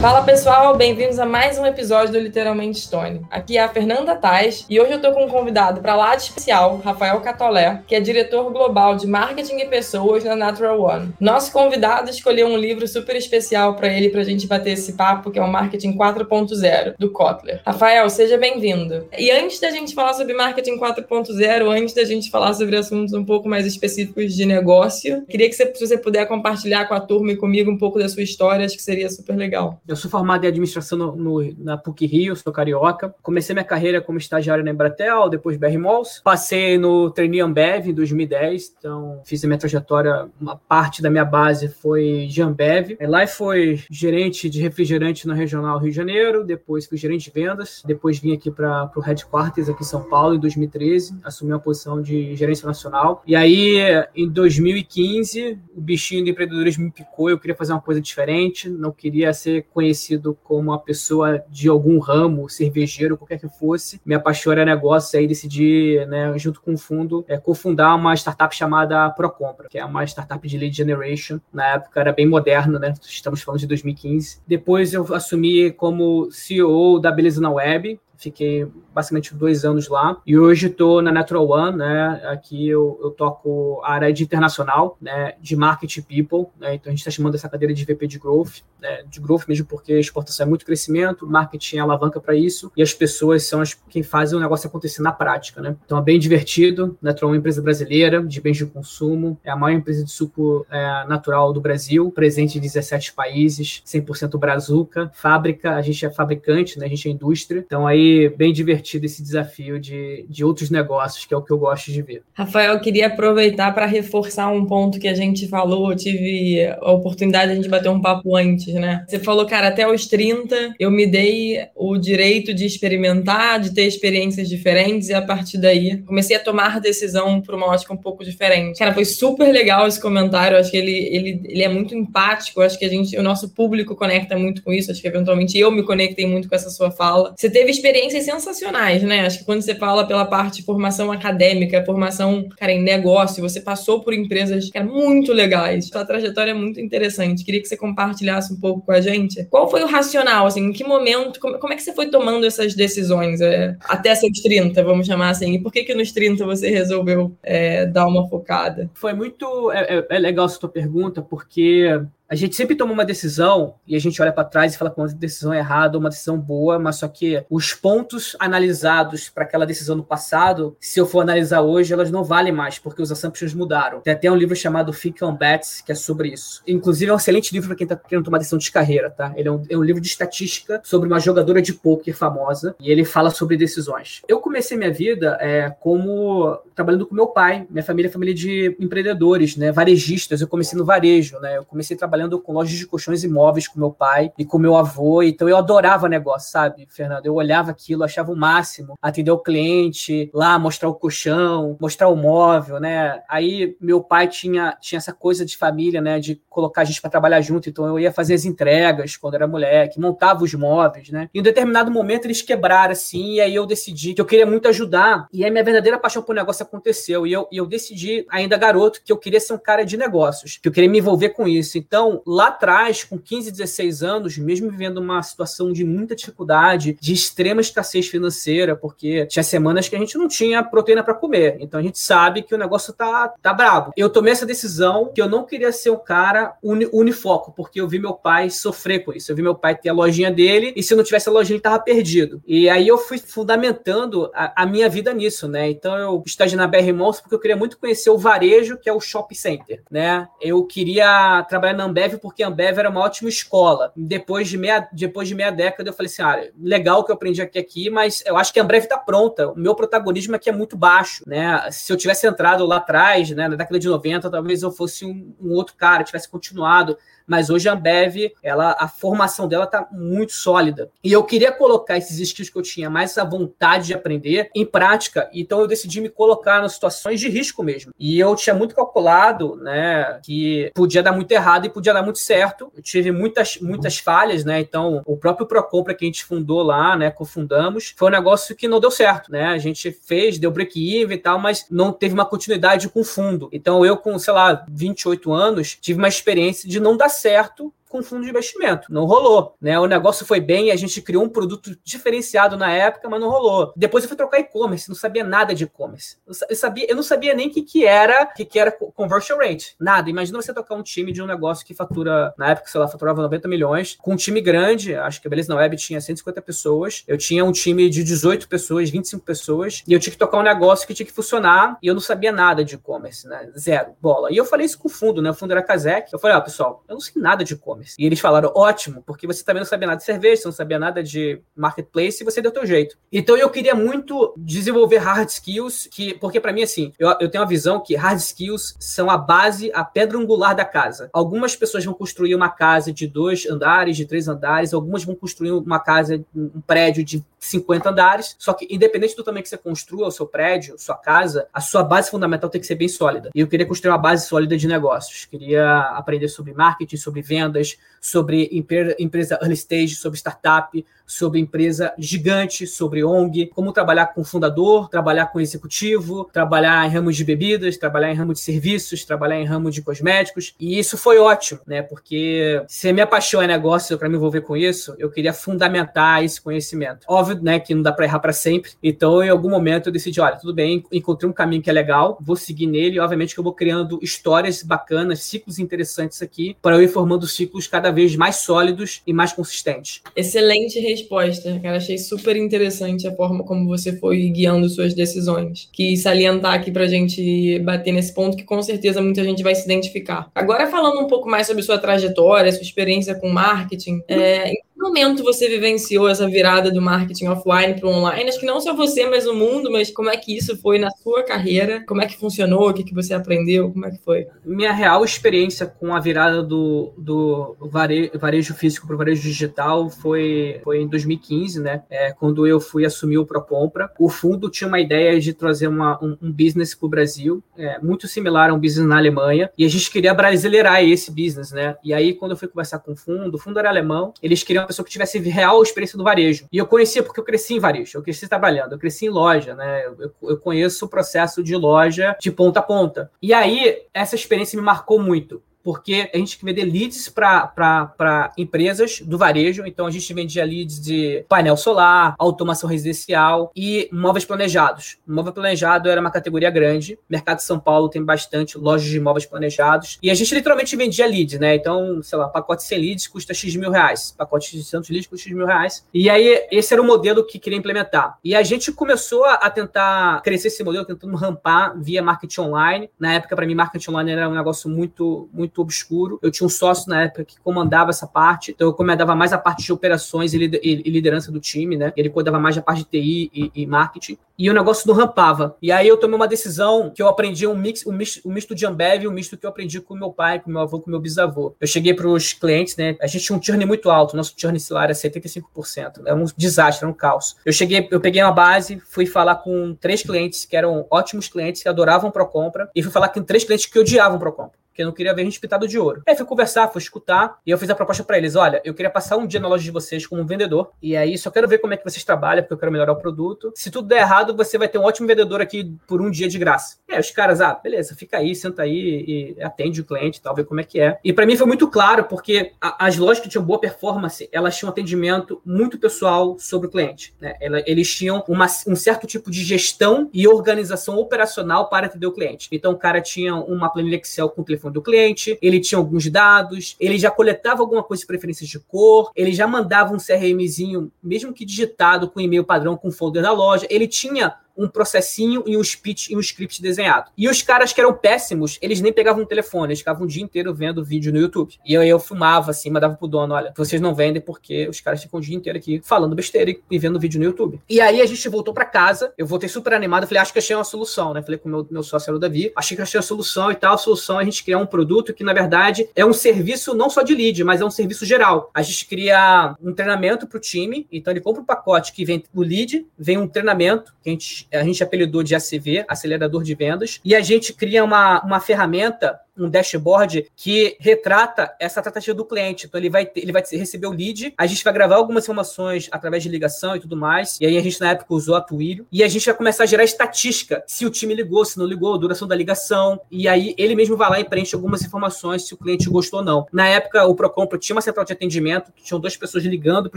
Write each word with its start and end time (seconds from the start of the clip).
Fala 0.00 0.22
pessoal, 0.22 0.74
bem-vindos 0.78 1.18
a 1.18 1.26
mais 1.26 1.58
um 1.58 1.66
episódio 1.66 2.14
do 2.14 2.18
Literalmente 2.18 2.80
Stone. 2.80 3.20
Aqui 3.30 3.58
é 3.58 3.62
a 3.62 3.68
Fernanda 3.68 4.16
Tais 4.16 4.64
e 4.66 4.80
hoje 4.80 4.92
eu 4.92 4.98
tô 5.02 5.12
com 5.12 5.26
um 5.26 5.28
convidado 5.28 5.82
para 5.82 5.94
lá 5.94 6.16
de 6.16 6.22
especial, 6.22 6.80
Rafael 6.82 7.20
Catolé, 7.20 7.82
que 7.86 7.94
é 7.94 8.00
diretor 8.00 8.50
global 8.50 8.96
de 8.96 9.06
marketing 9.06 9.58
e 9.58 9.66
pessoas 9.66 10.24
na 10.24 10.34
Natural 10.34 10.80
One. 10.80 11.12
Nosso 11.20 11.52
convidado 11.52 12.08
escolheu 12.08 12.46
um 12.46 12.56
livro 12.56 12.88
super 12.88 13.14
especial 13.14 13.74
para 13.74 13.88
ele 13.88 14.08
pra 14.08 14.24
gente 14.24 14.46
bater 14.46 14.70
esse 14.70 14.94
papo, 14.94 15.30
que 15.30 15.38
é 15.38 15.42
o 15.42 15.52
Marketing 15.52 15.94
4.0 15.94 16.94
do 16.98 17.10
Kotler. 17.10 17.60
Rafael, 17.66 18.08
seja 18.08 18.38
bem-vindo. 18.38 19.06
E 19.18 19.30
antes 19.30 19.60
da 19.60 19.70
gente 19.70 19.94
falar 19.94 20.14
sobre 20.14 20.32
marketing 20.32 20.78
4.0, 20.78 21.78
antes 21.78 21.92
da 21.92 22.04
gente 22.04 22.30
falar 22.30 22.54
sobre 22.54 22.74
assuntos 22.74 23.12
um 23.12 23.24
pouco 23.24 23.50
mais 23.50 23.66
específicos 23.66 24.34
de 24.34 24.46
negócio, 24.46 25.26
queria 25.26 25.46
que 25.46 25.54
você, 25.54 25.70
se 25.74 25.86
você 25.86 25.98
puder 25.98 26.26
compartilhar 26.26 26.86
com 26.86 26.94
a 26.94 27.00
turma 27.00 27.32
e 27.32 27.36
comigo 27.36 27.70
um 27.70 27.76
pouco 27.76 27.98
da 27.98 28.08
sua 28.08 28.22
história, 28.22 28.64
acho 28.64 28.76
que 28.76 28.82
seria 28.82 29.10
super 29.10 29.36
legal. 29.36 29.78
Eu 29.90 29.96
sou 29.96 30.08
formado 30.08 30.44
em 30.44 30.46
administração 30.46 30.96
no, 30.96 31.16
no, 31.16 31.54
na 31.58 31.76
PUC 31.76 32.06
Rio, 32.06 32.36
sou 32.36 32.52
carioca. 32.52 33.12
Comecei 33.20 33.52
minha 33.52 33.64
carreira 33.64 34.00
como 34.00 34.18
estagiário 34.18 34.64
na 34.64 34.70
Embratel, 34.70 35.28
depois 35.28 35.56
BR 35.56 35.76
Malls. 35.78 36.20
Passei 36.22 36.78
no 36.78 37.10
Trainee 37.10 37.40
Ambev 37.40 37.88
em 37.88 37.92
2010, 37.92 38.76
então 38.78 39.20
fiz 39.24 39.42
a 39.42 39.48
minha 39.48 39.58
trajetória, 39.58 40.28
uma 40.40 40.54
parte 40.54 41.02
da 41.02 41.10
minha 41.10 41.24
base 41.24 41.66
foi 41.66 42.28
de 42.30 42.40
Ambev. 42.40 42.96
Lá 43.00 43.26
foi 43.26 43.82
gerente 43.90 44.48
de 44.48 44.62
refrigerante 44.62 45.26
no 45.26 45.34
Regional 45.34 45.76
Rio 45.80 45.90
de 45.90 45.96
Janeiro, 45.96 46.44
depois 46.44 46.86
fui 46.86 46.96
gerente 46.96 47.24
de 47.24 47.32
vendas, 47.32 47.82
depois 47.84 48.20
vim 48.20 48.32
aqui 48.32 48.48
para 48.48 48.92
o 48.94 49.00
Headquarters 49.00 49.68
aqui 49.68 49.82
em 49.82 49.86
São 49.86 50.04
Paulo 50.04 50.36
em 50.36 50.38
2013, 50.38 51.18
assumi 51.24 51.50
uma 51.50 51.58
posição 51.58 52.00
de 52.00 52.36
gerência 52.36 52.64
nacional. 52.64 53.24
E 53.26 53.34
aí, 53.34 53.78
em 54.14 54.28
2015, 54.28 55.58
o 55.76 55.80
bichinho 55.80 56.22
do 56.22 56.30
empreendedorismo 56.30 56.84
me 56.84 56.92
picou, 56.92 57.28
eu 57.28 57.40
queria 57.40 57.56
fazer 57.56 57.72
uma 57.72 57.82
coisa 57.82 58.00
diferente, 58.00 58.68
não 58.68 58.92
queria 58.92 59.32
ser 59.32 59.64
conhecido 59.80 60.36
como 60.44 60.70
uma 60.70 60.78
pessoa 60.78 61.42
de 61.48 61.66
algum 61.66 61.98
ramo, 61.98 62.50
cervejeiro, 62.50 63.16
qualquer 63.16 63.40
que 63.40 63.48
fosse. 63.48 63.98
Minha 64.04 64.20
paixão 64.20 64.52
era 64.52 64.62
negócio, 64.62 65.18
aí 65.18 65.26
decidi, 65.26 66.04
né, 66.06 66.36
junto 66.38 66.60
com 66.60 66.74
o 66.74 66.78
fundo, 66.78 67.24
é, 67.26 67.38
cofundar 67.38 67.96
uma 67.96 68.14
startup 68.14 68.54
chamada 68.54 69.08
Procompra, 69.10 69.68
que 69.70 69.78
é 69.78 69.84
uma 69.84 70.04
startup 70.04 70.46
de 70.46 70.58
lead 70.58 70.76
generation. 70.76 71.40
Na 71.50 71.66
época 71.68 71.98
era 71.98 72.12
bem 72.12 72.28
moderno, 72.28 72.78
né? 72.78 72.92
Estamos 73.02 73.40
falando 73.40 73.60
de 73.60 73.66
2015. 73.66 74.42
Depois 74.46 74.92
eu 74.92 75.14
assumi 75.14 75.70
como 75.70 76.30
CEO 76.30 77.00
da 77.00 77.10
Beleza 77.10 77.40
na 77.40 77.50
Web, 77.50 77.98
fiquei 78.20 78.68
basicamente 78.94 79.34
dois 79.34 79.64
anos 79.64 79.88
lá. 79.88 80.20
E 80.26 80.38
hoje 80.38 80.66
estou 80.66 81.00
na 81.00 81.10
Natural 81.10 81.48
One, 81.48 81.78
né? 81.78 82.20
Aqui 82.26 82.68
eu, 82.68 83.00
eu 83.02 83.10
toco 83.10 83.80
a 83.82 83.94
área 83.94 84.12
de 84.12 84.22
internacional, 84.22 84.98
né? 85.00 85.34
De 85.40 85.56
marketing 85.56 86.02
people, 86.02 86.52
né? 86.60 86.74
Então 86.74 86.90
a 86.90 86.90
gente 86.90 86.98
está 86.98 87.10
chamando 87.10 87.34
essa 87.34 87.48
cadeira 87.48 87.72
de 87.72 87.84
VP 87.84 88.06
de 88.06 88.18
growth, 88.18 88.60
né? 88.80 89.02
De 89.08 89.20
growth 89.20 89.48
mesmo 89.48 89.66
porque 89.66 89.98
exportação 89.98 90.44
é 90.44 90.48
muito 90.48 90.66
crescimento, 90.66 91.26
marketing 91.26 91.78
é 91.78 91.80
alavanca 91.80 92.20
para 92.20 92.34
isso 92.34 92.70
e 92.76 92.82
as 92.82 92.92
pessoas 92.92 93.44
são 93.44 93.60
as 93.60 93.74
quem 93.88 94.02
fazem 94.02 94.36
o 94.38 94.40
negócio 94.40 94.68
acontecer 94.68 95.00
na 95.00 95.12
prática, 95.12 95.62
né? 95.62 95.74
Então 95.84 95.96
é 95.96 96.02
bem 96.02 96.18
divertido. 96.18 96.98
Natural 97.00 97.30
é 97.30 97.32
uma 97.32 97.38
empresa 97.38 97.62
brasileira 97.62 98.22
de 98.22 98.40
bens 98.40 98.58
de 98.58 98.66
consumo, 98.66 99.38
é 99.42 99.50
a 99.50 99.56
maior 99.56 99.76
empresa 99.76 100.04
de 100.04 100.10
suco 100.10 100.66
é, 100.70 101.06
natural 101.08 101.52
do 101.52 101.60
Brasil, 101.60 102.10
presente 102.10 102.58
em 102.58 102.60
17 102.60 103.14
países, 103.14 103.82
100% 103.86 104.38
brazuca, 104.38 105.10
fábrica, 105.14 105.74
a 105.74 105.80
gente 105.80 106.04
é 106.04 106.10
fabricante, 106.10 106.78
né? 106.78 106.84
A 106.84 106.88
gente 106.88 107.08
é 107.08 107.10
indústria. 107.10 107.64
Então 107.64 107.86
aí 107.86 108.09
bem 108.36 108.52
divertido 108.52 109.06
esse 109.06 109.22
desafio 109.22 109.78
de, 109.78 110.26
de 110.28 110.44
outros 110.44 110.70
negócios, 110.70 111.24
que 111.24 111.34
é 111.34 111.36
o 111.36 111.42
que 111.42 111.52
eu 111.52 111.58
gosto 111.58 111.90
de 111.92 112.02
ver. 112.02 112.22
Rafael, 112.32 112.74
eu 112.74 112.80
queria 112.80 113.06
aproveitar 113.06 113.72
para 113.74 113.86
reforçar 113.86 114.48
um 114.48 114.64
ponto 114.64 114.98
que 114.98 115.08
a 115.08 115.14
gente 115.14 115.48
falou, 115.48 115.90
eu 115.90 115.96
tive 115.96 116.66
a 116.66 116.92
oportunidade 116.92 117.46
de 117.46 117.52
a 117.52 117.54
gente 117.56 117.68
bater 117.68 117.88
um 117.88 118.00
papo 118.00 118.36
antes, 118.36 118.72
né? 118.74 119.04
Você 119.08 119.18
falou, 119.18 119.46
cara, 119.46 119.68
até 119.68 119.88
os 119.88 120.06
30 120.06 120.74
eu 120.78 120.90
me 120.90 121.06
dei 121.06 121.66
o 121.74 121.96
direito 121.96 122.54
de 122.54 122.64
experimentar, 122.64 123.60
de 123.60 123.74
ter 123.74 123.86
experiências 123.86 124.48
diferentes, 124.48 125.08
e 125.08 125.14
a 125.14 125.22
partir 125.22 125.58
daí 125.58 125.98
comecei 126.02 126.36
a 126.36 126.40
tomar 126.40 126.80
decisão 126.80 127.40
por 127.40 127.54
uma 127.54 127.66
ótica 127.66 127.92
um 127.92 127.96
pouco 127.96 128.24
diferente. 128.24 128.78
Cara, 128.78 128.94
foi 128.94 129.04
super 129.04 129.52
legal 129.52 129.86
esse 129.86 130.00
comentário, 130.00 130.56
acho 130.56 130.70
que 130.70 130.76
ele, 130.76 131.08
ele, 131.12 131.40
ele 131.44 131.62
é 131.62 131.68
muito 131.68 131.94
empático, 131.94 132.60
acho 132.60 132.78
que 132.78 132.84
a 132.84 132.88
gente, 132.88 133.16
o 133.16 133.22
nosso 133.22 133.50
público 133.54 133.94
conecta 133.94 134.36
muito 134.36 134.62
com 134.62 134.72
isso, 134.72 134.90
acho 134.90 135.00
que 135.00 135.08
eventualmente 135.08 135.58
eu 135.58 135.70
me 135.70 135.82
conectei 135.82 136.26
muito 136.26 136.48
com 136.48 136.54
essa 136.54 136.70
sua 136.70 136.90
fala. 136.90 137.34
Você 137.36 137.50
teve 137.50 137.70
experiências 138.00 138.24
sensacionais, 138.24 139.02
né? 139.02 139.26
Acho 139.26 139.40
que 139.40 139.44
quando 139.44 139.60
você 139.60 139.74
fala 139.74 140.06
pela 140.06 140.24
parte 140.24 140.56
de 140.56 140.62
formação 140.62 141.12
acadêmica, 141.12 141.84
formação, 141.84 142.48
cara, 142.56 142.72
em 142.72 142.82
negócio, 142.82 143.42
você 143.42 143.60
passou 143.60 144.00
por 144.00 144.14
empresas, 144.14 144.70
cara, 144.70 144.84
muito 144.84 145.32
legais. 145.32 145.88
Sua 145.88 146.04
trajetória 146.04 146.52
é 146.52 146.54
muito 146.54 146.80
interessante. 146.80 147.44
Queria 147.44 147.60
que 147.60 147.68
você 147.68 147.76
compartilhasse 147.76 148.52
um 148.52 148.60
pouco 148.60 148.84
com 148.84 148.92
a 148.92 149.00
gente. 149.00 149.44
Qual 149.50 149.70
foi 149.70 149.82
o 149.82 149.86
racional, 149.86 150.46
assim, 150.46 150.66
em 150.66 150.72
que 150.72 150.84
momento, 150.84 151.38
como, 151.40 151.58
como 151.58 151.72
é 151.72 151.76
que 151.76 151.82
você 151.82 151.92
foi 151.92 152.06
tomando 152.06 152.46
essas 152.46 152.74
decisões 152.74 153.40
é, 153.40 153.76
até 153.84 154.14
seus 154.14 154.40
30, 154.40 154.82
vamos 154.82 155.06
chamar 155.06 155.30
assim? 155.30 155.54
E 155.54 155.58
por 155.58 155.72
que 155.72 155.84
que 155.84 155.94
nos 155.94 156.12
30 156.12 156.44
você 156.44 156.70
resolveu 156.70 157.36
é, 157.42 157.86
dar 157.86 158.06
uma 158.06 158.28
focada? 158.28 158.90
Foi 158.94 159.12
muito... 159.12 159.70
É, 159.72 159.98
é, 159.98 160.06
é 160.08 160.18
legal 160.18 160.46
essa 160.46 160.58
tua 160.58 160.68
pergunta, 160.68 161.20
porque 161.22 162.00
a 162.30 162.36
gente 162.36 162.54
sempre 162.54 162.76
toma 162.76 162.92
uma 162.92 163.04
decisão 163.04 163.74
e 163.86 163.96
a 163.96 163.98
gente 163.98 164.22
olha 164.22 164.32
para 164.32 164.44
trás 164.44 164.72
e 164.72 164.78
fala 164.78 164.90
que 164.90 165.00
uma 165.00 165.08
decisão 165.08 165.52
errada 165.52 165.98
uma 165.98 166.08
decisão 166.08 166.38
boa, 166.38 166.78
mas 166.78 166.96
só 166.96 167.08
que 167.08 167.44
os 167.50 167.74
pontos 167.74 168.36
analisados 168.38 169.28
para 169.28 169.44
aquela 169.44 169.66
decisão 169.66 169.96
no 169.96 170.04
passado, 170.04 170.76
se 170.80 171.00
eu 171.00 171.06
for 171.06 171.20
analisar 171.20 171.60
hoje, 171.60 171.92
elas 171.92 172.10
não 172.10 172.22
valem 172.22 172.52
mais, 172.52 172.78
porque 172.78 173.02
os 173.02 173.10
assumptions 173.10 173.52
mudaram. 173.52 174.00
Tem 174.00 174.12
até 174.12 174.30
um 174.30 174.34
livro 174.34 174.54
chamado 174.54 174.92
Think 174.92 175.24
on 175.24 175.36
Bets, 175.36 175.80
que 175.80 175.92
é 175.92 175.94
sobre 175.94 176.28
isso. 176.28 176.62
Inclusive, 176.66 177.10
é 177.10 177.14
um 177.14 177.16
excelente 177.16 177.52
livro 177.52 177.68
para 177.68 177.76
quem 177.76 177.84
está 177.84 177.96
querendo 177.96 178.24
tomar 178.24 178.38
decisão 178.38 178.58
de 178.58 178.70
carreira, 178.70 179.10
tá? 179.10 179.32
Ele 179.36 179.48
é 179.48 179.52
um, 179.52 179.62
é 179.68 179.76
um 179.76 179.82
livro 179.82 180.00
de 180.00 180.08
estatística 180.08 180.80
sobre 180.84 181.08
uma 181.08 181.18
jogadora 181.18 181.60
de 181.60 181.72
poker 181.72 182.14
famosa 182.14 182.74
e 182.78 182.90
ele 182.90 183.04
fala 183.04 183.30
sobre 183.30 183.56
decisões. 183.56 184.22
Eu 184.28 184.40
comecei 184.40 184.76
minha 184.76 184.92
vida 184.92 185.36
é, 185.40 185.70
como 185.80 186.58
trabalhando 186.74 187.06
com 187.06 187.14
meu 187.14 187.26
pai. 187.26 187.66
Minha 187.68 187.82
família 187.82 188.08
é 188.08 188.12
família 188.12 188.34
de 188.34 188.76
empreendedores, 188.78 189.56
né? 189.56 189.72
Varejistas. 189.72 190.40
Eu 190.40 190.48
comecei 190.48 190.78
no 190.78 190.84
varejo, 190.84 191.38
né? 191.40 191.58
Eu 191.58 191.64
comecei 191.64 191.96
trabalhando 191.96 192.19
trabalhando 192.20 192.40
com 192.40 192.52
lojas 192.52 192.76
de 192.76 192.86
colchões 192.86 193.24
imóveis 193.24 193.66
com 193.66 193.78
meu 193.78 193.90
pai 193.90 194.32
e 194.38 194.44
com 194.44 194.58
meu 194.58 194.76
avô. 194.76 195.22
Então 195.22 195.48
eu 195.48 195.56
adorava 195.56 196.08
negócio, 196.08 196.50
sabe, 196.50 196.86
Fernando? 196.90 197.26
Eu 197.26 197.34
olhava 197.34 197.70
aquilo, 197.70 198.04
achava 198.04 198.30
o 198.32 198.36
máximo. 198.36 198.98
Atender 199.00 199.30
o 199.30 199.38
cliente, 199.38 200.30
lá 200.34 200.58
mostrar 200.58 200.88
o 200.88 200.94
colchão, 200.94 201.76
mostrar 201.80 202.08
o 202.08 202.16
móvel, 202.16 202.78
né? 202.78 203.22
Aí 203.28 203.76
meu 203.80 204.02
pai 204.02 204.28
tinha, 204.28 204.76
tinha 204.80 204.98
essa 204.98 205.12
coisa 205.12 205.44
de 205.44 205.56
família, 205.56 206.00
né? 206.00 206.18
De 206.18 206.40
colocar 206.48 206.82
a 206.82 206.84
gente 206.84 207.00
para 207.00 207.10
trabalhar 207.10 207.40
junto. 207.40 207.68
Então 207.68 207.86
eu 207.86 207.98
ia 207.98 208.12
fazer 208.12 208.34
as 208.34 208.44
entregas 208.44 209.16
quando 209.16 209.34
era 209.34 209.46
moleque, 209.46 210.00
montava 210.00 210.44
os 210.44 210.52
móveis, 210.52 211.08
né? 211.10 211.28
Em 211.34 211.40
um 211.40 211.42
determinado 211.42 211.90
momento 211.90 212.26
eles 212.26 212.42
quebraram 212.42 212.92
assim, 212.92 213.34
e 213.34 213.40
aí 213.40 213.54
eu 213.54 213.66
decidi 213.66 214.14
que 214.14 214.20
eu 214.20 214.26
queria 214.26 214.46
muito 214.46 214.68
ajudar. 214.68 215.26
E 215.32 215.44
aí 215.44 215.50
minha 215.50 215.64
verdadeira 215.64 215.98
paixão 215.98 216.22
por 216.22 216.34
negócio 216.34 216.62
aconteceu. 216.62 217.26
E 217.26 217.32
eu, 217.32 217.48
e 217.50 217.56
eu 217.56 217.66
decidi, 217.66 218.26
ainda 218.28 218.56
garoto, 218.56 219.00
que 219.04 219.12
eu 219.12 219.16
queria 219.16 219.40
ser 219.40 219.52
um 219.52 219.58
cara 219.58 219.84
de 219.84 219.96
negócios, 219.96 220.58
que 220.60 220.68
eu 220.68 220.72
queria 220.72 220.90
me 220.90 220.98
envolver 220.98 221.30
com 221.30 221.46
isso. 221.46 221.78
Então, 221.78 222.09
então, 222.10 222.22
lá 222.26 222.48
atrás, 222.48 223.04
com 223.04 223.16
15, 223.16 223.52
16 223.52 224.02
anos, 224.02 224.38
mesmo 224.38 224.70
vivendo 224.70 224.98
uma 224.98 225.22
situação 225.22 225.72
de 225.72 225.84
muita 225.84 226.16
dificuldade, 226.16 226.96
de 227.00 227.12
extrema 227.12 227.60
escassez 227.60 228.08
financeira, 228.08 228.74
porque 228.74 229.26
tinha 229.26 229.42
semanas 229.42 229.88
que 229.88 229.94
a 229.94 229.98
gente 229.98 230.18
não 230.18 230.26
tinha 230.26 230.62
proteína 230.62 231.04
para 231.04 231.14
comer. 231.14 231.58
Então 231.60 231.78
a 231.78 231.82
gente 231.82 231.98
sabe 231.98 232.42
que 232.42 232.54
o 232.54 232.58
negócio 232.58 232.92
tá, 232.92 233.28
tá 233.40 233.52
brabo. 233.52 233.92
Eu 233.96 234.10
tomei 234.10 234.32
essa 234.32 234.46
decisão 234.46 235.12
que 235.14 235.22
eu 235.22 235.28
não 235.28 235.44
queria 235.44 235.70
ser 235.72 235.90
um 235.90 235.98
cara 235.98 236.54
uni, 236.62 236.88
unifoco, 236.92 237.52
porque 237.52 237.80
eu 237.80 237.86
vi 237.86 237.98
meu 237.98 238.14
pai 238.14 238.50
sofrer 238.50 239.04
com 239.04 239.12
isso. 239.12 239.30
Eu 239.30 239.36
vi 239.36 239.42
meu 239.42 239.54
pai 239.54 239.76
ter 239.76 239.90
a 239.90 239.92
lojinha 239.92 240.30
dele 240.30 240.72
e 240.74 240.82
se 240.82 240.94
não 240.94 241.04
tivesse 241.04 241.28
a 241.28 241.32
lojinha 241.32 241.56
ele 241.56 241.62
tava 241.62 241.78
perdido. 241.78 242.42
E 242.46 242.68
aí 242.68 242.88
eu 242.88 242.98
fui 242.98 243.18
fundamentando 243.18 244.30
a, 244.34 244.62
a 244.62 244.66
minha 244.66 244.88
vida 244.88 245.12
nisso, 245.12 245.46
né? 245.46 245.70
Então 245.70 245.96
eu 245.96 246.22
estagiei 246.26 246.56
na 246.56 246.66
BR 246.66 246.92
Malls 246.92 247.20
porque 247.20 247.34
eu 247.34 247.40
queria 247.40 247.56
muito 247.56 247.78
conhecer 247.78 248.10
o 248.10 248.18
varejo, 248.18 248.78
que 248.78 248.88
é 248.88 248.92
o 248.92 249.00
shopping 249.00 249.34
center, 249.34 249.82
né? 249.90 250.26
Eu 250.40 250.64
queria 250.64 251.44
trabalhar 251.48 251.74
na 251.74 251.84
Ambev 251.84 251.99
Ambev 252.00 252.18
porque 252.18 252.42
a 252.42 252.48
Ambev 252.48 252.78
era 252.78 252.90
uma 252.90 253.00
ótima 253.00 253.28
escola. 253.28 253.92
Depois 253.96 254.48
de 254.48 254.56
meia, 254.56 254.88
depois 254.92 255.28
de 255.28 255.34
meia 255.34 255.50
década, 255.50 255.90
eu 255.90 255.94
falei 255.94 256.10
assim: 256.10 256.22
ah, 256.22 256.50
legal 256.60 257.04
que 257.04 257.10
eu 257.10 257.14
aprendi 257.14 257.42
aqui, 257.42 257.58
aqui 257.58 257.90
mas 257.90 258.22
eu 258.26 258.36
acho 258.36 258.52
que 258.52 258.60
a 258.60 258.62
Ambev 258.62 258.82
está 258.82 258.98
pronta. 258.98 259.48
O 259.48 259.58
meu 259.58 259.74
protagonismo 259.74 260.34
aqui 260.34 260.48
é 260.48 260.52
muito 260.52 260.76
baixo. 260.76 261.22
Né? 261.26 261.70
Se 261.70 261.92
eu 261.92 261.96
tivesse 261.96 262.26
entrado 262.26 262.64
lá 262.66 262.76
atrás, 262.76 263.30
né, 263.30 263.48
na 263.48 263.56
década 263.56 263.78
de 263.78 263.88
90, 263.88 264.30
talvez 264.30 264.62
eu 264.62 264.70
fosse 264.70 265.04
um, 265.04 265.34
um 265.40 265.52
outro 265.52 265.74
cara, 265.76 266.04
tivesse 266.04 266.28
continuado 266.28 266.96
mas 267.30 267.48
hoje 267.48 267.68
a 267.68 267.74
Ambev, 267.74 268.32
ela, 268.42 268.74
a 268.76 268.88
formação 268.88 269.46
dela 269.46 269.62
está 269.62 269.86
muito 269.92 270.32
sólida. 270.32 270.90
E 271.02 271.12
eu 271.12 271.22
queria 271.22 271.52
colocar 271.52 271.96
esses 271.96 272.18
skills 272.18 272.50
que 272.50 272.58
eu 272.58 272.62
tinha, 272.62 272.90
mais 272.90 273.16
a 273.16 273.22
vontade 273.22 273.86
de 273.86 273.94
aprender, 273.94 274.50
em 274.52 274.66
prática. 274.66 275.30
Então 275.32 275.60
eu 275.60 275.68
decidi 275.68 276.00
me 276.00 276.08
colocar 276.08 276.60
nas 276.60 276.72
situações 276.72 277.20
de 277.20 277.28
risco 277.28 277.62
mesmo. 277.62 277.92
E 277.96 278.18
eu 278.18 278.34
tinha 278.34 278.52
muito 278.52 278.74
calculado, 278.74 279.54
né, 279.54 280.18
que 280.24 280.72
podia 280.74 281.04
dar 281.04 281.12
muito 281.12 281.30
errado 281.30 281.66
e 281.66 281.70
podia 281.70 281.94
dar 281.94 282.02
muito 282.02 282.18
certo. 282.18 282.72
Eu 282.76 282.82
tive 282.82 283.12
muitas, 283.12 283.58
muitas 283.60 283.98
falhas, 283.98 284.44
né? 284.44 284.58
Então 284.58 285.00
o 285.06 285.16
próprio 285.16 285.46
Procompra 285.46 285.94
que 285.94 286.04
a 286.04 286.08
gente 286.08 286.24
fundou 286.24 286.64
lá, 286.64 286.96
né, 286.96 287.12
cofundamos, 287.12 287.94
foi 287.96 288.08
um 288.08 288.12
negócio 288.12 288.56
que 288.56 288.66
não 288.66 288.80
deu 288.80 288.90
certo, 288.90 289.30
né? 289.30 289.46
A 289.46 289.58
gente 289.58 289.92
fez, 289.92 290.36
deu 290.36 290.50
break-even 290.50 291.16
e 291.16 291.20
tal, 291.20 291.38
mas 291.38 291.64
não 291.70 291.92
teve 291.92 292.12
uma 292.12 292.26
continuidade 292.26 292.88
com 292.88 293.02
o 293.02 293.04
fundo. 293.04 293.48
Então 293.52 293.86
eu 293.86 293.96
com, 293.96 294.18
sei 294.18 294.32
lá, 294.32 294.66
28 294.68 295.32
anos, 295.32 295.78
tive 295.80 296.00
uma 296.00 296.08
experiência 296.08 296.68
de 296.68 296.80
não 296.80 296.96
dar 296.96 297.08
certo 297.20 297.74
com 297.90 298.02
fundo 298.02 298.22
de 298.22 298.30
investimento. 298.30 298.86
Não 298.88 299.04
rolou, 299.04 299.56
né? 299.60 299.78
O 299.78 299.86
negócio 299.86 300.24
foi 300.24 300.40
bem, 300.40 300.70
a 300.70 300.76
gente 300.76 301.02
criou 301.02 301.24
um 301.24 301.28
produto 301.28 301.76
diferenciado 301.82 302.56
na 302.56 302.70
época, 302.70 303.08
mas 303.08 303.20
não 303.20 303.28
rolou. 303.28 303.72
Depois 303.76 304.04
eu 304.04 304.08
fui 304.08 304.16
trocar 304.16 304.38
e-commerce, 304.38 304.88
não 304.88 304.94
sabia 304.94 305.24
nada 305.24 305.52
de 305.54 305.64
e-commerce. 305.64 306.16
Eu 306.48 306.56
sabia, 306.56 306.86
eu 306.88 306.94
não 306.94 307.02
sabia 307.02 307.34
nem 307.34 307.48
o 307.48 307.50
que, 307.50 307.62
que 307.62 307.84
era, 307.84 308.24
que, 308.26 308.44
que 308.44 308.58
era 308.58 308.70
conversion 308.70 309.36
rate. 309.36 309.74
Nada. 309.78 310.08
Imagina 310.08 310.40
você 310.40 310.54
tocar 310.54 310.76
um 310.76 310.82
time 310.82 311.12
de 311.12 311.20
um 311.20 311.26
negócio 311.26 311.66
que 311.66 311.74
fatura, 311.74 312.32
na 312.38 312.50
época, 312.50 312.70
sei 312.70 312.80
lá, 312.80 312.86
faturava 312.86 313.20
90 313.22 313.48
milhões, 313.48 313.98
com 314.00 314.12
um 314.12 314.16
time 314.16 314.40
grande, 314.40 314.94
acho 314.94 315.20
que 315.20 315.26
a 315.26 315.30
Beleza 315.30 315.52
na 315.52 315.60
Web 315.60 315.76
tinha 315.76 316.00
150 316.00 316.40
pessoas. 316.42 317.02
Eu 317.08 317.18
tinha 317.18 317.44
um 317.44 317.50
time 317.50 317.90
de 317.90 318.04
18 318.04 318.48
pessoas, 318.48 318.88
25 318.88 319.24
pessoas, 319.24 319.82
e 319.86 319.92
eu 319.92 319.98
tinha 319.98 320.12
que 320.12 320.18
tocar 320.18 320.38
um 320.38 320.42
negócio 320.42 320.86
que 320.86 320.94
tinha 320.94 321.06
que 321.06 321.12
funcionar, 321.12 321.76
e 321.82 321.88
eu 321.88 321.94
não 321.94 322.00
sabia 322.00 322.30
nada 322.30 322.64
de 322.64 322.76
e-commerce, 322.76 323.26
né? 323.26 323.50
Zero, 323.58 323.96
bola. 324.00 324.32
E 324.32 324.36
eu 324.36 324.44
falei 324.44 324.64
isso 324.64 324.78
com 324.78 324.86
o 324.86 324.90
fundo, 324.90 325.20
né? 325.20 325.30
O 325.30 325.34
fundo 325.34 325.50
era 325.50 325.62
Kazek. 325.62 326.12
Eu 326.12 326.18
falei, 326.20 326.36
ó, 326.36 326.40
oh, 326.40 326.44
pessoal, 326.44 326.84
eu 326.88 326.94
não 326.94 327.00
sei 327.00 327.20
nada 327.20 327.42
de 327.42 327.54
e-commerce. 327.54 327.79
E 327.98 328.06
eles 328.06 328.20
falaram, 328.20 328.52
ótimo, 328.54 329.02
porque 329.06 329.26
você 329.26 329.44
também 329.44 329.60
não 329.60 329.68
sabia 329.68 329.86
nada 329.86 329.98
de 329.98 330.04
cerveja, 330.04 330.42
você 330.42 330.48
não 330.48 330.52
sabia 330.52 330.78
nada 330.78 331.02
de 331.02 331.40
marketplace, 331.56 332.22
e 332.22 332.24
você 332.24 332.40
deu 332.40 332.50
teu 332.50 332.66
jeito. 332.66 332.96
Então 333.12 333.36
eu 333.36 333.50
queria 333.50 333.74
muito 333.74 334.34
desenvolver 334.36 334.98
hard 334.98 335.28
skills, 335.28 335.88
que, 335.90 336.14
porque 336.14 336.40
para 336.40 336.52
mim, 336.52 336.62
assim, 336.62 336.92
eu, 336.98 337.08
eu 337.20 337.30
tenho 337.30 337.42
uma 337.42 337.48
visão 337.48 337.80
que 337.80 337.94
hard 337.94 338.18
skills 338.18 338.74
são 338.78 339.10
a 339.10 339.16
base, 339.16 339.70
a 339.74 339.84
pedra 339.84 340.18
angular 340.18 340.54
da 340.54 340.64
casa. 340.64 341.10
Algumas 341.12 341.56
pessoas 341.56 341.84
vão 341.84 341.94
construir 341.94 342.34
uma 342.34 342.48
casa 342.48 342.92
de 342.92 343.06
dois 343.06 343.46
andares, 343.46 343.96
de 343.96 344.04
três 344.04 344.28
andares, 344.28 344.72
algumas 344.72 345.04
vão 345.04 345.14
construir 345.14 345.52
uma 345.52 345.78
casa, 345.78 346.24
um 346.34 346.60
prédio 346.60 347.04
de 347.04 347.24
50 347.38 347.90
andares, 347.90 348.36
só 348.38 348.52
que 348.52 348.66
independente 348.70 349.16
do 349.16 349.24
tamanho 349.24 349.42
que 349.42 349.48
você 349.48 349.56
construa 349.56 350.08
o 350.08 350.10
seu 350.10 350.26
prédio, 350.26 350.78
sua 350.78 350.96
casa, 350.96 351.48
a 351.52 351.60
sua 351.60 351.82
base 351.82 352.10
fundamental 352.10 352.50
tem 352.50 352.60
que 352.60 352.66
ser 352.66 352.74
bem 352.74 352.88
sólida. 352.88 353.30
E 353.34 353.40
eu 353.40 353.48
queria 353.48 353.66
construir 353.66 353.90
uma 353.90 353.98
base 353.98 354.26
sólida 354.26 354.56
de 354.56 354.66
negócios. 354.66 355.24
Queria 355.24 355.80
aprender 355.96 356.28
sobre 356.28 356.52
marketing, 356.52 356.96
sobre 356.96 357.22
vendas, 357.22 357.69
sobre 358.00 358.48
empresa 358.50 359.38
early 359.42 359.54
stage, 359.54 359.94
sobre 359.94 360.18
startup, 360.18 360.84
sobre 361.10 361.40
empresa 361.40 361.92
gigante, 361.98 362.66
sobre 362.66 363.02
ONG, 363.02 363.46
como 363.48 363.72
trabalhar 363.72 364.06
com 364.06 364.22
fundador, 364.22 364.88
trabalhar 364.88 365.26
com 365.26 365.40
executivo, 365.40 366.30
trabalhar 366.32 366.86
em 366.86 366.90
ramo 366.90 367.12
de 367.12 367.24
bebidas, 367.24 367.76
trabalhar 367.76 368.12
em 368.12 368.14
ramo 368.14 368.32
de 368.32 368.38
serviços, 368.38 369.04
trabalhar 369.04 369.40
em 369.40 369.44
ramo 369.44 369.70
de 369.70 369.82
cosméticos. 369.82 370.54
E 370.58 370.78
isso 370.78 370.96
foi 370.96 371.18
ótimo, 371.18 371.60
né? 371.66 371.82
Porque 371.82 372.62
se 372.68 372.92
minha 372.92 373.08
paixão 373.08 373.42
é 373.42 373.46
negócio, 373.46 373.98
para 373.98 374.08
me 374.08 374.16
envolver 374.16 374.42
com 374.42 374.56
isso, 374.56 374.94
eu 374.98 375.10
queria 375.10 375.32
fundamentar 375.32 376.24
esse 376.24 376.40
conhecimento. 376.40 377.04
Óbvio, 377.08 377.42
né, 377.42 377.58
que 377.58 377.74
não 377.74 377.82
dá 377.82 377.92
para 377.92 378.04
errar 378.04 378.20
para 378.20 378.32
sempre. 378.32 378.70
Então, 378.80 379.20
em 379.22 379.28
algum 379.28 379.50
momento 379.50 379.88
eu 379.88 379.92
decidi, 379.92 380.20
olha, 380.20 380.36
tudo 380.36 380.54
bem, 380.54 380.84
encontrei 380.92 381.28
um 381.28 381.32
caminho 381.32 381.60
que 381.60 381.68
é 381.68 381.72
legal, 381.72 382.18
vou 382.20 382.36
seguir 382.36 382.66
nele, 382.66 383.00
obviamente 383.00 383.34
que 383.34 383.40
eu 383.40 383.44
vou 383.44 383.52
criando 383.52 383.98
histórias 384.00 384.62
bacanas, 384.62 385.24
ciclos 385.24 385.58
interessantes 385.58 386.22
aqui, 386.22 386.56
para 386.62 386.76
eu 386.76 386.82
ir 386.82 386.88
formando 386.88 387.26
ciclos 387.26 387.59
cada 387.66 387.90
vez 387.90 388.16
mais 388.16 388.36
sólidos 388.36 389.02
e 389.06 389.12
mais 389.12 389.32
consistentes. 389.32 390.02
Excelente 390.16 390.78
resposta, 390.78 391.58
cara. 391.62 391.76
Achei 391.76 391.98
super 391.98 392.36
interessante 392.36 393.06
a 393.06 393.14
forma 393.14 393.44
como 393.44 393.66
você 393.66 393.96
foi 393.96 394.28
guiando 394.28 394.68
suas 394.68 394.94
decisões. 394.94 395.68
Que 395.72 395.96
salientar 395.96 396.54
aqui 396.54 396.70
pra 396.70 396.86
gente 396.86 397.58
bater 397.60 397.92
nesse 397.92 398.12
ponto 398.14 398.36
que 398.36 398.44
com 398.44 398.62
certeza 398.62 399.00
muita 399.00 399.24
gente 399.24 399.42
vai 399.42 399.54
se 399.54 399.64
identificar. 399.64 400.30
Agora 400.34 400.66
falando 400.66 401.00
um 401.00 401.06
pouco 401.06 401.28
mais 401.28 401.46
sobre 401.46 401.62
sua 401.62 401.78
trajetória, 401.78 402.52
sua 402.52 402.62
experiência 402.62 403.14
com 403.14 403.28
marketing, 403.28 404.02
é, 404.08 404.52
momento 404.80 405.22
você 405.22 405.48
vivenciou 405.48 406.08
essa 406.08 406.28
virada 406.28 406.70
do 406.70 406.80
marketing 406.80 407.26
offline 407.26 407.78
para 407.78 407.88
o 407.88 407.92
online? 407.92 408.28
Acho 408.28 408.40
que 408.40 408.46
não 408.46 408.60
só 408.60 408.74
você, 408.74 409.08
mas 409.08 409.26
o 409.26 409.34
mundo, 409.34 409.70
mas 409.70 409.90
como 409.90 410.10
é 410.10 410.16
que 410.16 410.36
isso 410.36 410.56
foi 410.56 410.78
na 410.78 410.90
sua 410.90 411.22
carreira? 411.22 411.84
Como 411.86 412.02
é 412.02 412.06
que 412.06 412.16
funcionou? 412.16 412.70
O 412.70 412.74
que, 412.74 412.84
que 412.84 412.94
você 412.94 413.14
aprendeu? 413.14 413.70
Como 413.70 413.86
é 413.86 413.90
que 413.90 413.98
foi? 413.98 414.26
Minha 414.44 414.72
real 414.72 415.04
experiência 415.04 415.66
com 415.66 415.94
a 415.94 416.00
virada 416.00 416.42
do, 416.42 416.92
do 416.96 417.56
varejo, 417.60 418.10
varejo 418.18 418.54
físico 418.54 418.86
para 418.86 418.94
o 418.94 418.98
varejo 418.98 419.22
digital 419.22 419.90
foi, 419.90 420.60
foi 420.64 420.80
em 420.80 420.88
2015, 420.88 421.60
né? 421.60 421.82
É, 421.90 422.12
quando 422.12 422.46
eu 422.46 422.60
fui 422.60 422.84
assumir 422.84 423.18
o 423.18 423.26
Propompra. 423.26 423.90
O 423.98 424.08
fundo 424.08 424.50
tinha 424.50 424.66
uma 424.68 424.80
ideia 424.80 425.20
de 425.20 425.32
trazer 425.32 425.68
uma, 425.68 426.02
um, 426.02 426.16
um 426.22 426.32
business 426.32 426.74
para 426.74 426.86
o 426.86 426.88
Brasil, 426.88 427.42
é, 427.56 427.78
muito 427.80 428.08
similar 428.08 428.50
a 428.50 428.54
um 428.54 428.58
business 428.58 428.86
na 428.86 428.96
Alemanha, 428.96 429.50
e 429.56 429.64
a 429.64 429.68
gente 429.68 429.90
queria 429.90 430.14
brasileirar 430.14 430.82
esse 430.82 431.10
business, 431.10 431.52
né? 431.52 431.76
E 431.84 431.92
aí, 431.92 432.14
quando 432.14 432.32
eu 432.32 432.36
fui 432.36 432.48
conversar 432.48 432.78
com 432.78 432.92
o 432.92 432.96
fundo, 432.96 433.34
o 433.34 433.38
fundo 433.38 433.58
era 433.58 433.68
alemão, 433.68 434.12
eles 434.22 434.42
queriam 434.42 434.66
pessoa 434.70 434.84
que 434.84 434.92
tivesse 434.92 435.18
real 435.18 435.62
experiência 435.62 435.98
do 435.98 436.04
varejo. 436.04 436.46
E 436.52 436.56
eu 436.56 436.66
conhecia 436.66 437.02
porque 437.02 437.20
eu 437.20 437.24
cresci 437.24 437.54
em 437.54 437.58
varejo, 437.58 437.98
eu 437.98 438.02
cresci 438.02 438.28
trabalhando, 438.28 438.72
eu 438.72 438.78
cresci 438.78 439.06
em 439.06 439.10
loja, 439.10 439.54
né? 439.54 439.84
Eu, 439.86 440.12
eu 440.22 440.36
conheço 440.38 440.86
o 440.86 440.88
processo 440.88 441.42
de 441.42 441.56
loja 441.56 442.16
de 442.20 442.30
ponta 442.30 442.60
a 442.60 442.62
ponta. 442.62 443.10
E 443.20 443.34
aí, 443.34 443.82
essa 443.92 444.14
experiência 444.14 444.56
me 444.56 444.64
marcou 444.64 445.00
muito 445.00 445.42
porque 445.62 446.10
a 446.12 446.16
gente 446.16 446.38
vender 446.42 446.64
leads 446.64 447.08
para 447.08 448.32
empresas 448.36 449.00
do 449.00 449.18
varejo. 449.18 449.64
Então, 449.66 449.86
a 449.86 449.90
gente 449.90 450.12
vendia 450.12 450.44
leads 450.44 450.80
de 450.80 451.24
painel 451.28 451.56
solar, 451.56 452.14
automação 452.18 452.68
residencial 452.68 453.50
e 453.54 453.88
móveis 453.92 454.24
planejados. 454.24 454.98
Móvel 455.06 455.32
planejado 455.32 455.88
era 455.88 456.00
uma 456.00 456.10
categoria 456.10 456.50
grande. 456.50 456.98
Mercado 457.08 457.38
de 457.38 457.44
São 457.44 457.58
Paulo 457.58 457.88
tem 457.88 458.02
bastante 458.02 458.56
lojas 458.56 458.88
de 458.88 459.00
móveis 459.00 459.26
planejados. 459.26 459.98
E 460.02 460.10
a 460.10 460.14
gente 460.14 460.34
literalmente 460.34 460.76
vendia 460.76 461.06
leads, 461.06 461.38
né? 461.38 461.54
Então, 461.54 462.02
sei 462.02 462.18
lá, 462.18 462.28
pacote 462.28 462.62
100 462.62 462.78
leads 462.78 463.06
custa 463.08 463.34
X 463.34 463.54
mil 463.56 463.70
reais. 463.70 464.14
Pacote 464.16 464.56
de 464.56 464.64
100 464.64 464.80
leads 464.90 465.06
custa 465.06 465.28
X 465.28 465.36
mil 465.36 465.46
reais. 465.46 465.86
E 465.92 466.08
aí, 466.08 466.46
esse 466.50 466.72
era 466.72 466.82
o 466.82 466.86
modelo 466.86 467.26
que 467.26 467.38
queria 467.38 467.58
implementar. 467.58 468.18
E 468.24 468.34
a 468.34 468.42
gente 468.42 468.72
começou 468.72 469.24
a 469.24 469.50
tentar 469.50 470.22
crescer 470.22 470.48
esse 470.48 470.62
modelo, 470.62 470.84
tentando 470.84 471.14
rampar 471.16 471.74
via 471.78 472.02
marketing 472.02 472.40
online. 472.40 472.90
Na 472.98 473.14
época, 473.14 473.34
para 473.36 473.46
mim, 473.46 473.54
marketing 473.54 473.90
online 473.90 474.10
era 474.12 474.28
um 474.28 474.34
negócio 474.34 474.68
muito, 474.70 475.28
muito 475.32 475.49
muito 475.50 475.60
obscuro. 475.60 476.18
Eu 476.22 476.30
tinha 476.30 476.46
um 476.46 476.50
sócio 476.50 476.88
na 476.88 477.02
época 477.02 477.24
que 477.24 477.38
comandava 477.40 477.90
essa 477.90 478.06
parte, 478.06 478.52
então 478.52 478.68
eu 478.68 478.72
comandava 478.72 479.14
mais 479.14 479.32
a 479.32 479.38
parte 479.38 479.64
de 479.64 479.72
operações 479.72 480.32
e 480.32 480.38
liderança 480.38 481.32
do 481.32 481.40
time, 481.40 481.76
né? 481.76 481.92
Ele 481.96 482.08
cuidava 482.08 482.38
mais 482.38 482.56
da 482.56 482.62
parte 482.62 482.84
de 482.84 482.84
TI 482.84 483.30
e, 483.34 483.50
e 483.54 483.66
marketing. 483.66 484.16
E 484.38 484.48
o 484.48 484.54
negócio 484.54 484.88
não 484.88 484.94
rampava. 484.94 485.54
E 485.60 485.70
aí 485.70 485.86
eu 485.86 485.98
tomei 485.98 486.16
uma 486.16 486.26
decisão 486.26 486.90
que 486.90 487.02
eu 487.02 487.08
aprendi 487.08 487.46
um 487.46 487.54
mix, 487.54 487.86
um 487.86 487.92
misto, 487.92 488.26
um 488.26 488.32
misto 488.32 488.54
de 488.54 488.64
Ambev 488.64 489.02
e 489.02 489.08
um 489.08 489.10
misto 489.10 489.36
que 489.36 489.44
eu 489.44 489.50
aprendi 489.50 489.80
com 489.82 489.94
meu 489.94 490.10
pai, 490.10 490.40
com 490.40 490.50
meu 490.50 490.62
avô, 490.62 490.80
com 490.80 490.90
meu 490.90 491.00
bisavô. 491.00 491.54
Eu 491.60 491.66
cheguei 491.66 491.92
para 491.92 492.08
os 492.08 492.32
clientes, 492.32 492.74
né? 492.76 492.96
A 493.02 493.06
gente 493.06 493.24
tinha 493.24 493.36
um 493.36 493.42
churn 493.42 493.66
muito 493.66 493.90
alto, 493.90 494.16
nosso 494.16 494.32
churn 494.34 494.58
celular 494.58 494.84
era 494.84 494.94
75%. 494.94 496.06
Era 496.06 496.16
um 496.16 496.24
desastre, 496.36 496.84
era 496.84 496.90
um 496.90 496.96
caos. 496.96 497.36
Eu 497.44 497.52
cheguei, 497.52 497.86
eu 497.90 498.00
peguei 498.00 498.22
uma 498.22 498.32
base, 498.32 498.80
fui 498.86 499.04
falar 499.04 499.36
com 499.36 499.76
três 499.78 500.02
clientes 500.02 500.46
que 500.46 500.56
eram 500.56 500.86
ótimos 500.90 501.28
clientes, 501.28 501.62
que 501.62 501.68
adoravam 501.68 502.10
Procompra, 502.10 502.70
e 502.74 502.82
fui 502.82 502.90
falar 502.90 503.08
com 503.08 503.22
três 503.22 503.44
clientes 503.44 503.66
que 503.66 503.78
odiavam 503.78 504.18
Procompra 504.18 504.59
porque 504.70 504.84
não 504.84 504.92
queria 504.92 505.14
ver 505.14 505.22
a 505.22 505.24
gente 505.24 505.38
pintado 505.38 505.68
de 505.68 505.78
ouro. 505.78 506.02
Aí 506.06 506.16
fui 506.16 506.24
conversar, 506.24 506.68
fui 506.68 506.80
escutar, 506.80 507.38
e 507.44 507.50
eu 507.50 507.58
fiz 507.58 507.68
a 507.68 507.74
proposta 507.74 508.02
para 508.02 508.16
eles: 508.16 508.36
olha, 508.36 508.60
eu 508.64 508.72
queria 508.72 508.90
passar 508.90 509.16
um 509.16 509.26
dia 509.26 509.40
na 509.40 509.48
loja 509.48 509.64
de 509.64 509.70
vocês 509.70 510.06
como 510.06 510.24
vendedor, 510.24 510.70
e 510.82 510.96
aí 510.96 511.18
só 511.18 511.30
quero 511.30 511.46
ver 511.48 511.58
como 511.58 511.74
é 511.74 511.76
que 511.76 511.84
vocês 511.84 512.04
trabalham, 512.04 512.42
porque 512.42 512.54
eu 512.54 512.58
quero 512.58 512.72
melhorar 512.72 512.92
o 512.92 512.96
produto. 512.96 513.52
Se 513.54 513.70
tudo 513.70 513.88
der 513.88 514.00
errado, 514.00 514.34
você 514.34 514.56
vai 514.56 514.68
ter 514.68 514.78
um 514.78 514.84
ótimo 514.84 515.06
vendedor 515.06 515.40
aqui 515.40 515.76
por 515.86 516.00
um 516.00 516.10
dia 516.10 516.28
de 516.28 516.38
graça. 516.38 516.78
E 516.88 516.94
aí 516.94 517.00
os 517.00 517.10
caras, 517.10 517.40
ah, 517.40 517.54
beleza, 517.54 517.94
fica 517.94 518.18
aí, 518.18 518.34
senta 518.34 518.62
aí 518.62 519.34
e 519.36 519.42
atende 519.42 519.80
o 519.80 519.84
cliente, 519.84 520.20
tal, 520.20 520.34
ver 520.34 520.44
como 520.44 520.60
é 520.60 520.64
que 520.64 520.80
é. 520.80 520.98
E 521.04 521.12
para 521.12 521.26
mim 521.26 521.36
foi 521.36 521.46
muito 521.46 521.68
claro, 521.68 522.04
porque 522.04 522.52
a, 522.60 522.86
as 522.86 522.96
lojas 522.96 523.20
que 523.20 523.28
tinham 523.28 523.44
boa 523.44 523.60
performance, 523.60 524.28
elas 524.32 524.56
tinham 524.56 524.70
atendimento 524.70 525.40
muito 525.44 525.78
pessoal 525.78 526.38
sobre 526.38 526.68
o 526.68 526.70
cliente. 526.70 527.14
Né? 527.20 527.34
eles 527.66 527.92
tinham 527.94 528.24
uma, 528.28 528.46
um 528.66 528.76
certo 528.76 529.06
tipo 529.06 529.30
de 529.30 529.42
gestão 529.42 530.08
e 530.12 530.26
organização 530.28 530.98
operacional 530.98 531.68
para 531.68 531.86
atender 531.86 532.06
o 532.06 532.12
cliente. 532.12 532.48
Então 532.52 532.72
o 532.72 532.78
cara 532.78 533.00
tinha 533.00 533.34
uma 533.34 533.68
planilha 533.68 533.96
Excel 533.96 534.28
com 534.28 534.42
telefone 534.42 534.59
telefone 534.60 534.74
do 534.74 534.82
cliente, 534.82 535.38
ele 535.40 535.58
tinha 535.58 535.78
alguns 535.78 536.08
dados, 536.08 536.76
ele 536.78 536.98
já 536.98 537.10
coletava 537.10 537.62
alguma 537.62 537.82
coisa 537.82 538.02
de 538.02 538.06
preferências 538.06 538.48
de 538.48 538.58
cor, 538.58 539.10
ele 539.16 539.32
já 539.32 539.46
mandava 539.46 539.94
um 539.94 539.98
CRMzinho, 539.98 540.92
mesmo 541.02 541.32
que 541.32 541.44
digitado, 541.44 542.08
com 542.08 542.20
e-mail 542.20 542.44
padrão, 542.44 542.76
com 542.76 542.92
folder 542.92 543.22
da 543.22 543.32
loja, 543.32 543.66
ele 543.70 543.88
tinha 543.88 544.36
um 544.56 544.68
processinho 544.68 545.42
e 545.46 545.56
um 545.56 545.64
speech 545.64 546.12
e 546.12 546.16
um 546.16 546.20
script 546.20 546.60
desenhado. 546.62 547.10
E 547.16 547.28
os 547.28 547.42
caras 547.42 547.72
que 547.72 547.80
eram 547.80 547.92
péssimos, 547.92 548.58
eles 548.60 548.80
nem 548.80 548.92
pegavam 548.92 549.22
um 549.22 549.26
telefone, 549.26 549.68
eles 549.68 549.78
ficavam 549.80 550.04
o 550.04 550.06
dia 550.06 550.22
inteiro 550.22 550.54
vendo 550.54 550.84
vídeo 550.84 551.12
no 551.12 551.18
YouTube. 551.18 551.58
E 551.64 551.74
eu, 551.74 551.82
eu 551.82 551.98
filmava 551.98 552.50
assim, 552.50 552.70
mandava 552.70 552.94
pro 552.94 553.08
dono, 553.08 553.34
olha, 553.34 553.52
vocês 553.56 553.80
não 553.80 553.94
vendem 553.94 554.20
porque 554.20 554.68
os 554.68 554.80
caras 554.80 555.02
ficam 555.02 555.18
o 555.18 555.22
dia 555.22 555.36
inteiro 555.36 555.58
aqui 555.58 555.80
falando 555.84 556.14
besteira 556.14 556.54
e 556.70 556.78
vendo 556.78 556.98
vídeo 556.98 557.18
no 557.18 557.26
YouTube. 557.26 557.60
E 557.68 557.80
aí 557.80 558.00
a 558.00 558.06
gente 558.06 558.28
voltou 558.28 558.52
para 558.52 558.64
casa, 558.64 559.12
eu 559.16 559.26
voltei 559.26 559.48
super 559.48 559.72
animado, 559.72 560.06
falei, 560.06 560.20
acho 560.20 560.32
que 560.32 560.38
achei 560.38 560.54
uma 560.54 560.64
solução, 560.64 561.12
né? 561.14 561.22
Falei 561.22 561.38
com 561.38 561.48
o 561.48 561.52
meu, 561.52 561.66
meu 561.70 561.82
sócio, 561.82 562.14
o 562.14 562.18
Davi, 562.18 562.52
achei 562.56 562.76
que 562.76 562.82
achei 562.82 562.98
a 562.98 563.02
solução 563.02 563.50
e 563.50 563.54
tal, 563.54 563.74
a 563.74 563.78
solução 563.78 564.18
é 564.18 564.22
a 564.22 564.24
gente 564.24 564.44
criar 564.44 564.58
um 564.58 564.66
produto 564.66 565.14
que, 565.14 565.24
na 565.24 565.32
verdade, 565.32 565.88
é 565.94 566.04
um 566.04 566.12
serviço 566.12 566.74
não 566.74 566.90
só 566.90 567.02
de 567.02 567.14
lead, 567.14 567.42
mas 567.44 567.60
é 567.60 567.64
um 567.64 567.70
serviço 567.70 568.04
geral. 568.04 568.50
A 568.54 568.62
gente 568.62 568.86
cria 568.86 569.54
um 569.62 569.72
treinamento 569.72 570.26
pro 570.26 570.40
time, 570.40 570.86
então 570.90 571.12
ele 571.12 571.20
compra 571.20 571.42
um 571.42 571.44
pacote 571.44 571.92
que 571.92 572.04
vem 572.04 572.22
o 572.34 572.42
lead, 572.42 572.86
vem 572.98 573.18
um 573.18 573.28
treinamento, 573.28 573.94
que 574.02 574.10
a 574.10 574.12
gente 574.12 574.48
a 574.52 574.64
gente 574.64 574.82
apelidou 574.82 575.22
de 575.22 575.34
ACV, 575.34 575.84
acelerador 575.88 576.42
de 576.42 576.54
vendas, 576.54 577.00
e 577.04 577.14
a 577.14 577.20
gente 577.20 577.52
cria 577.52 577.84
uma, 577.84 578.20
uma 578.24 578.40
ferramenta 578.40 579.18
um 579.40 579.50
dashboard 579.50 580.26
que 580.36 580.76
retrata 580.80 581.54
essa 581.58 581.82
tratativa 581.82 582.16
do 582.16 582.24
cliente. 582.24 582.66
Então 582.66 582.80
ele 582.80 582.90
vai 582.90 583.06
ter, 583.06 583.20
ele 583.20 583.32
vai 583.32 583.42
receber 583.50 583.86
o 583.86 583.90
lead, 583.90 584.34
a 584.36 584.46
gente 584.46 584.62
vai 584.62 584.72
gravar 584.72 584.96
algumas 584.96 585.24
informações 585.24 585.88
através 585.90 586.22
de 586.22 586.28
ligação 586.28 586.76
e 586.76 586.80
tudo 586.80 586.96
mais. 586.96 587.38
E 587.40 587.46
aí 587.46 587.56
a 587.56 587.60
gente 587.60 587.80
na 587.80 587.90
época 587.90 588.14
usou 588.14 588.34
a 588.34 588.40
Twilio 588.40 588.86
e 588.92 589.02
a 589.02 589.08
gente 589.08 589.26
vai 589.26 589.34
começar 589.34 589.64
a 589.64 589.66
gerar 589.66 589.84
estatística 589.84 590.62
se 590.66 590.84
o 590.86 590.90
time 590.90 591.14
ligou, 591.14 591.44
se 591.44 591.58
não 591.58 591.66
ligou, 591.66 591.96
duração 591.98 592.26
da 592.26 592.34
ligação. 592.34 593.00
E 593.10 593.28
aí 593.28 593.54
ele 593.56 593.74
mesmo 593.74 593.96
vai 593.96 594.10
lá 594.10 594.20
e 594.20 594.24
preenche 594.24 594.54
algumas 594.54 594.82
informações 594.82 595.46
se 595.46 595.54
o 595.54 595.56
cliente 595.56 595.88
gostou 595.88 596.20
ou 596.20 596.24
não. 596.24 596.46
Na 596.52 596.68
época 596.68 597.04
o 597.06 597.14
Procompra 597.14 597.58
tinha 597.58 597.74
uma 597.74 597.82
central 597.82 598.04
de 598.04 598.12
atendimento, 598.12 598.72
tinham 598.82 599.00
duas 599.00 599.16
pessoas 599.16 599.44
ligando 599.44 599.90
para 599.90 599.96